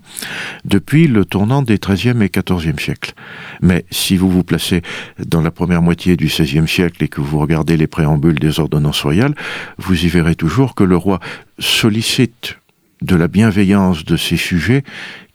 depuis 0.63 1.08
le 1.08 1.26
tournant 1.26 1.62
des 1.62 1.78
XIIIe 1.78 2.22
et 2.22 2.30
XIVe 2.30 2.80
siècles. 2.80 3.13
Mais 3.62 3.86
si 3.89 4.15
vous 4.15 4.30
vous 4.30 4.44
placez 4.44 4.82
dans 5.26 5.41
la 5.41 5.52
première 5.52 5.82
moitié 5.82 6.15
du 6.15 6.26
XVIe 6.26 6.68
siècle 6.68 7.04
et 7.04 7.08
que 7.08 7.22
vous 7.22 7.39
regardez 7.39 7.76
les 7.76 7.88
préambules 7.88 8.39
des 8.39 8.60
ordonnances 8.60 9.02
royales, 9.02 9.36
vous 9.78 10.06
y 10.06 10.08
verrez 10.08 10.36
toujours 10.36 10.76
que 10.76 10.84
le 10.84 10.98
roi 10.98 11.20
sollicite 11.58 12.58
de 13.02 13.15
la 13.15 13.28
bienveillance 13.28 14.06
de 14.06 14.18
ses 14.18 14.38
sujets 14.38 14.84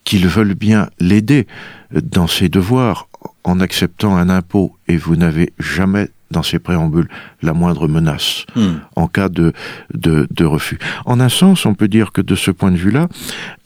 qu'ils 0.05 0.29
veulent 0.29 0.55
bien 0.55 0.89
l'aider 0.99 1.47
dans 1.93 2.27
ses 2.27 2.49
devoirs 2.49 3.09
en 3.45 3.61
acceptant 3.61 4.17
un 4.17 4.29
impôt 4.29 4.77
et 4.89 4.97
vous 4.97 5.17
n'avez 5.17 5.53
jamais 5.59 6.09
dans 6.31 6.43
ces 6.43 6.59
préambules 6.59 7.09
la 7.43 7.53
moindre 7.53 7.89
menace 7.89 8.41
Hmm. 8.55 8.81
en 8.97 9.07
cas 9.07 9.29
de, 9.29 9.53
de, 9.95 10.27
de 10.31 10.45
refus. 10.45 10.79
En 11.05 11.21
un 11.21 11.29
sens, 11.29 11.67
on 11.67 11.75
peut 11.75 11.89
dire 11.89 12.13
que 12.13 12.21
de 12.21 12.35
ce 12.35 12.51
point 12.51 12.71
de 12.73 12.77
vue-là, 12.77 13.09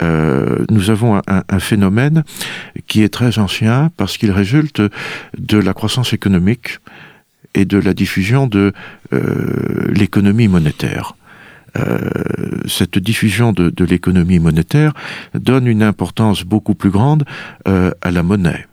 euh, 0.02 0.64
nous 0.70 0.90
avons 0.90 1.20
un, 1.26 1.58
phénomène 1.58 2.24
qui 2.86 3.02
est 3.02 3.08
très 3.08 3.38
ancien 3.38 3.90
parce 3.96 4.18
qu'il 4.18 4.30
résulte 4.30 4.82
de 5.38 5.58
la 5.58 5.72
croissance 5.72 6.12
économique 6.12 6.78
et 7.54 7.64
de 7.64 7.78
la 7.78 7.94
diffusion 7.94 8.46
de 8.46 8.72
euh, 9.12 9.86
l'économie 9.88 10.48
monétaire. 10.48 11.16
Euh, 11.76 11.98
cette 12.66 12.98
diffusion 12.98 13.52
de, 13.52 13.70
de 13.70 13.84
l'économie 13.84 14.38
monétaire 14.38 14.92
donne 15.34 15.66
une 15.66 15.82
importance 15.82 16.44
beaucoup 16.44 16.74
plus 16.74 16.90
grande 16.90 17.24
à 17.64 18.10
la 18.10 18.22
monnaie. 18.22 18.66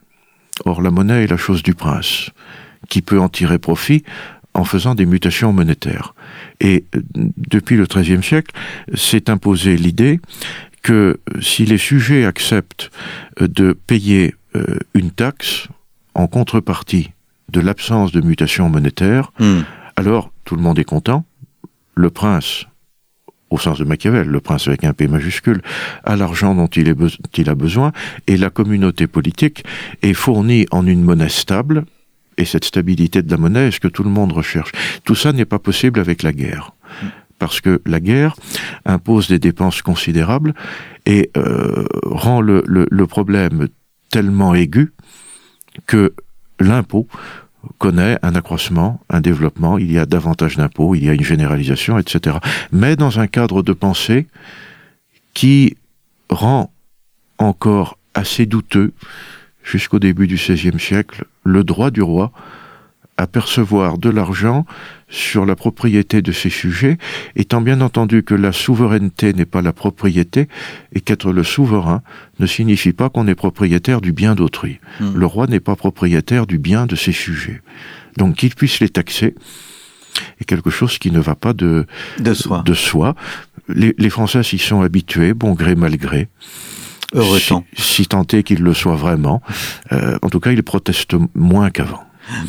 Or, 0.66 0.82
la 0.82 0.92
monnaie 0.92 1.24
est 1.24 1.32
la 1.32 1.38
chose 1.38 1.64
du 1.64 1.74
prince, 1.74 2.30
qui 2.90 3.02
peut 3.02 3.20
en 3.20 3.30
tirer 3.30 3.58
profit 3.60 4.04
en 4.54 4.64
faisant 4.66 4.96
des 4.96 5.06
mutations 5.06 5.54
monétaires. 5.54 6.14
Et 6.60 6.84
euh, 6.96 7.02
depuis 7.38 7.78
le 7.78 7.86
XIIIe 7.86 8.22
siècle, 8.24 8.54
s'est 8.94 9.30
imposée 9.30 9.78
l'idée 9.78 10.20
que 10.84 11.20
euh, 11.34 11.42
si 11.42 11.66
les 11.66 11.78
sujets 11.78 12.26
acceptent 12.26 12.92
euh, 13.42 13.48
de 13.48 13.74
payer 13.74 14.36
une 14.94 15.12
taxe 15.12 15.70
en 16.14 16.28
contrepartie 16.28 17.12
de 17.54 17.62
l'absence 17.62 18.12
de 18.12 18.20
mutation 18.20 18.68
monétaire, 18.68 19.32
Hmm. 19.40 19.62
alors 19.96 20.30
tout 20.44 20.58
le 20.58 20.62
monde 20.62 20.78
est 20.78 20.84
content. 20.84 21.24
Le 21.96 22.10
prince, 22.10 22.66
au 23.50 23.58
sens 23.58 23.80
de 23.80 23.86
Machiavel, 23.86 24.28
le 24.28 24.40
prince 24.42 24.68
avec 24.68 24.84
un 24.84 24.92
P 24.92 25.08
majuscule, 25.08 25.62
a 26.04 26.18
l'argent 26.18 26.54
dont 26.54 26.68
il, 26.68 26.90
est 26.90 26.94
be- 27.00 27.18
il 27.38 27.50
a 27.50 27.56
besoin, 27.56 27.94
et 28.28 28.36
la 28.36 28.50
communauté 28.50 29.08
politique 29.08 29.64
est 30.02 30.14
fournie 30.14 30.66
en 30.72 30.86
une 30.86 31.02
monnaie 31.02 31.30
stable, 31.30 31.86
et 32.38 32.46
cette 32.46 32.66
stabilité 32.66 33.22
de 33.22 33.30
la 33.32 33.38
monnaie 33.38 33.68
est 33.68 33.72
ce 33.72 33.80
que 33.80 33.88
tout 33.88 34.04
le 34.04 34.10
monde 34.10 34.32
recherche? 34.32 34.72
Tout 35.04 35.16
ça 35.16 35.34
n'est 35.34 35.46
pas 35.46 35.60
possible 35.60 36.00
avec 36.00 36.24
la 36.24 36.34
guerre. 36.34 36.72
Parce 37.40 37.60
que 37.62 37.82
la 37.86 38.00
guerre 38.00 38.36
impose 38.86 39.28
des 39.28 39.40
dépenses 39.40 39.82
considérables 39.82 40.54
et 41.06 41.32
euh, 41.38 41.86
rend 42.04 42.40
le, 42.42 42.64
le- 42.68 42.88
le 42.90 43.08
problème 43.08 43.68
tellement 44.12 44.54
aigu 44.54 44.94
que 45.88 46.14
l'impôt 46.60 47.08
connaît 47.78 48.18
un 48.22 48.36
accroissement, 48.36 49.02
un 49.10 49.22
développement, 49.22 49.78
il 49.78 49.92
y 49.92 49.98
a 50.00 50.06
davantage 50.06 50.58
d'impôts, 50.58 50.94
il 50.96 51.04
y 51.06 51.10
a 51.10 51.14
une 51.14 51.24
généralisation, 51.24 51.98
etc. 51.98 52.38
Mais 52.72 52.96
dans 52.96 53.20
un 53.20 53.28
cadre 53.28 53.62
de 53.64 53.74
pensée 53.74 54.28
qui 55.34 55.78
rend 56.30 56.72
encore 57.38 57.98
assez 58.14 58.46
douteux, 58.46 58.94
jusqu'au 59.64 60.00
début 60.00 60.28
du 60.28 60.36
XVIe 60.36 60.80
siècle, 60.80 61.26
le 61.44 61.64
droit 61.64 61.92
du 61.92 62.02
roi 62.02 62.32
à 63.18 63.28
percevoir 63.28 63.98
de 63.98 64.10
l'argent 64.10 64.66
sur 65.08 65.46
la 65.46 65.56
propriété 65.56 66.22
de 66.22 66.32
ses 66.32 66.50
sujets, 66.50 66.98
étant 67.36 67.62
bien 67.62 67.82
entendu 67.82 68.24
que 68.24 68.34
la 68.34 68.52
souveraineté 68.52 69.34
n'est 69.34 69.46
pas 69.46 69.62
la 69.62 69.74
propriété, 69.74 70.48
et 70.94 71.02
qu'être 71.02 71.32
le 71.32 71.44
souverain 71.44 72.02
ne 72.40 72.48
signifie 72.48 72.94
pas 72.94 73.10
qu'on 73.10 73.28
est 73.28 73.36
propriétaire 73.36 74.02
du 74.02 74.12
bien 74.12 74.34
d'autrui. 74.34 74.80
Hmm. 75.00 75.12
Le 75.14 75.26
roi 75.26 75.46
n'est 75.48 75.60
pas 75.60 75.76
propriétaire 75.76 76.48
du 76.48 76.58
bien 76.58 76.88
de 76.88 76.96
ses 76.96 77.12
sujets. 77.12 77.62
Donc 78.18 78.38
qu'il 78.38 78.56
puisse 78.56 78.80
les 78.80 78.90
taxer 78.90 79.36
est 80.40 80.46
quelque 80.46 80.70
chose 80.70 80.98
qui 80.98 81.12
ne 81.12 81.20
va 81.20 81.36
pas 81.36 81.54
de, 81.54 81.86
De 82.20 82.34
soi. 82.34 82.64
de 82.66 82.74
soi. 82.74 83.16
Les, 83.70 83.94
les 83.98 84.10
Français 84.10 84.44
s'y 84.44 84.58
sont 84.58 84.82
habitués, 84.82 85.34
bon 85.34 85.54
gré 85.54 85.76
mal 85.76 85.96
gré. 85.98 86.28
Heureux 87.14 87.40
si, 87.40 87.50
temps. 87.50 87.66
si 87.78 88.06
tant 88.08 88.26
est 88.34 88.44
qu'ils 88.44 88.62
le 88.62 88.74
soient 88.74 88.96
vraiment. 88.96 89.42
Euh, 89.92 90.18
en 90.22 90.30
tout 90.30 90.40
cas, 90.40 90.52
ils 90.52 90.64
protestent 90.64 91.16
moins 91.36 91.70
qu'avant. 91.70 92.04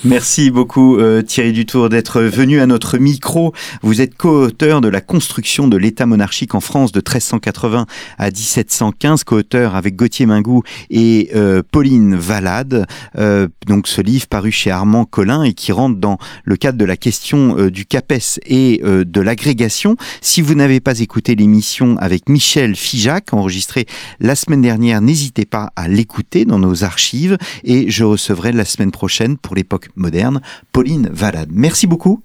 Merci 0.05 0.51
beaucoup 0.51 0.97
euh, 0.97 1.23
Thierry 1.23 1.53
Dutour 1.53 1.88
d'être 1.88 2.23
venu 2.23 2.61
à 2.61 2.66
notre 2.66 2.99
micro. 2.99 3.53
Vous 3.83 4.01
êtes 4.01 4.16
co-auteur 4.16 4.81
de 4.81 4.88
la 4.88 5.01
construction 5.01 5.68
de 5.68 5.77
l'État 5.77 6.07
monarchique 6.07 6.55
en 6.55 6.61
France 6.61 6.92
de 6.92 6.99
1380 6.99 7.87
à 8.18 8.27
1715, 8.27 9.25
co-auteur 9.25 9.75
avec 9.75 9.97
Gauthier 9.97 10.27
Mingou 10.27 10.62
et 10.90 11.31
euh, 11.35 11.62
Pauline 11.71 12.16
Valade. 12.16 12.87
Euh, 13.18 13.49
donc 13.66 13.88
ce 13.88 14.01
livre 14.01 14.27
paru 14.27 14.53
chez 14.53 14.71
Armand 14.71 15.05
Collin 15.05 15.42
et 15.42 15.53
qui 15.53 15.73
rentre 15.73 15.99
dans 15.99 16.18
le 16.45 16.57
cadre 16.57 16.79
de 16.79 16.85
la 16.85 16.97
question 16.97 17.66
du 17.68 17.85
CAPES 17.85 18.40
et 18.47 18.83
de 18.83 19.21
l'agrégation. 19.21 19.97
Si 20.21 20.42
vous 20.42 20.55
n'avez 20.55 20.81
pas 20.81 21.01
écouté 21.01 21.35
l'émission 21.35 21.97
avec 21.99 22.29
Michel 22.29 22.77
Fijac, 22.77 23.33
enregistrée 23.33 23.87
la 24.21 24.35
semaine 24.35 24.62
dernière, 24.62 25.01
n'hésitez 25.01 25.45
pas 25.45 25.71
à 25.77 25.88
l'écouter 25.88 26.45
dans 26.45 26.59
nos 26.59 26.85
archives 26.85 27.37
et 27.64 27.90
je 27.90 28.05
recevrai 28.05 28.53
la 28.53 28.64
semaine 28.64 28.90
prochaine 28.90 29.37
pour 29.37 29.55
les 29.55 29.64
moderne, 29.96 30.40
Pauline 30.72 31.08
Valade. 31.12 31.50
Merci 31.52 31.87
beaucoup. 31.87 32.22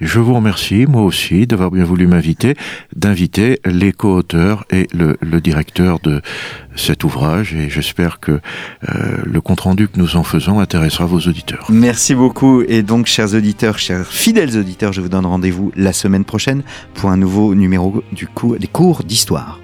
Je 0.00 0.20
vous 0.20 0.34
remercie, 0.34 0.86
moi 0.86 1.02
aussi, 1.02 1.46
d'avoir 1.46 1.72
bien 1.72 1.82
voulu 1.82 2.06
m'inviter, 2.06 2.54
d'inviter 2.94 3.58
les 3.64 3.92
co-auteurs 3.92 4.64
et 4.70 4.86
le, 4.92 5.16
directeur 5.40 5.98
de 5.98 6.20
cet 6.76 7.02
ouvrage. 7.02 7.54
Et 7.54 7.68
j'espère 7.68 8.20
que 8.20 8.32
euh, 8.32 8.38
le 9.24 9.40
compte-rendu 9.40 9.88
que 9.88 9.98
nous 9.98 10.16
en 10.16 10.22
faisons 10.22 10.60
intéressera 10.60 11.06
vos 11.06 11.18
auditeurs. 11.18 11.66
Merci 11.68 12.14
beaucoup. 12.14 12.62
Et 12.62 12.82
donc, 12.82 13.06
chers 13.06 13.34
auditeurs, 13.34 13.78
chers 13.78 14.06
fidèles 14.06 14.56
auditeurs, 14.56 14.92
je 14.92 15.00
vous 15.00 15.08
donne 15.08 15.26
rendez-vous 15.26 15.72
la 15.74 15.92
semaine 15.92 16.24
prochaine 16.24 16.62
pour 16.94 17.10
un 17.10 17.16
nouveau 17.16 17.54
numéro 17.56 18.02
du 18.12 18.28
des 18.60 18.66
cours 18.68 19.02
d'histoire. 19.02 19.58